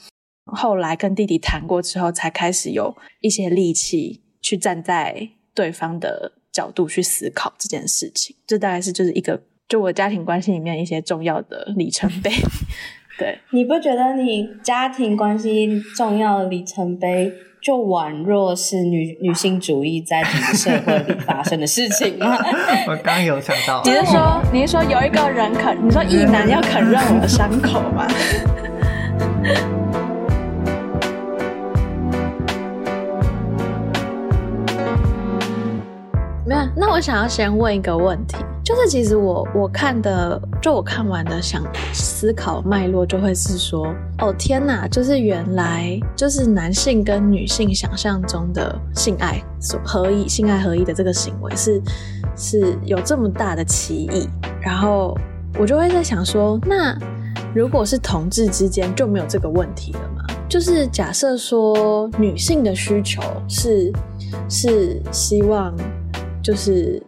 [0.46, 8.36] 后来跟弟弟谈过之后，才开始有一些力气去站在对方的角度去思考这件事情。
[8.48, 9.40] 这大概是就是一个。
[9.68, 12.32] 就我家庭关系里面一些重要的里程碑。
[13.18, 17.32] 对，你不觉得你家庭关系重要的里程碑
[17.62, 22.38] 就宛若是女女性主义在整个社会里发生的事情吗？
[22.88, 28.08] 我刚刚有想到， 你是说你是说有一个人肯，你说异男要肯认我的伤口吗？
[36.46, 38.38] 没有，那我想要先问一个问题。
[38.64, 41.62] 就是其实我我看的，就我看完的想
[41.92, 51.82] 思考脉络就会是说，哦天哪，就是原来就是男性跟女性想象中的性爱所合一、性爱合一的这个行为是
[52.38, 54.30] 是有这么大的歧义。
[54.62, 55.14] 然后
[55.60, 56.98] 我就会在想说，那
[57.54, 60.24] 如果是同志之间就没有这个问题了吗？
[60.48, 63.92] 就是假设说女性的需求是
[64.48, 65.76] 是希望
[66.42, 67.04] 就是。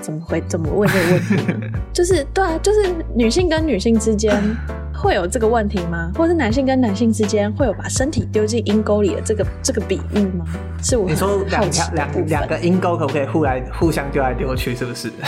[0.00, 1.68] 怎么会怎么问这个问题呢？
[1.92, 4.34] 就是对啊，就是女性跟女性之间
[4.94, 6.10] 会有这个问题吗？
[6.16, 10.44] 或者是男性跟男性之间会有把身体丢进阴沟里的这个这个比喻吗？
[10.82, 14.74] 是我你说两条两两个阴沟可不可以互来互相丢来丢去？
[14.74, 15.12] 是不是？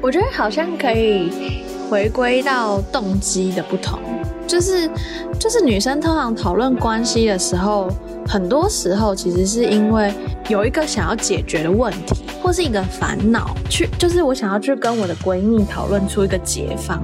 [0.00, 4.00] 我觉得好像可以回归到动机的不同。
[4.52, 4.90] 就是
[5.38, 7.88] 就是女生通常讨论关系的时候，
[8.28, 10.12] 很多时候其实是因为
[10.50, 17.00] 有一个想要解决的问题，或是一个烦恼，去就是我想要去跟我的闺蜜讨论出一个解方。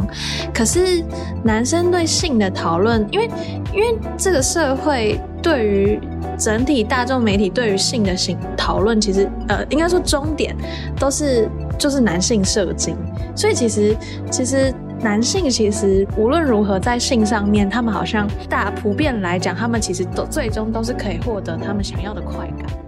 [0.52, 1.02] 可是
[1.42, 3.30] 男生对性的讨论，因为
[3.72, 5.98] 因为这个社会对于
[6.38, 10.54] 整体大众媒体对于性的性讨论，其实呃应该说终点
[11.00, 11.48] 都是
[11.78, 12.94] 就是男性射精，
[13.34, 13.96] 所以其实
[14.30, 14.70] 其实。
[15.00, 22.87] 男性其实无论如何在性上面，他们好像大普遍来讲，他们其实都最终都是可以获得他们想要的快感。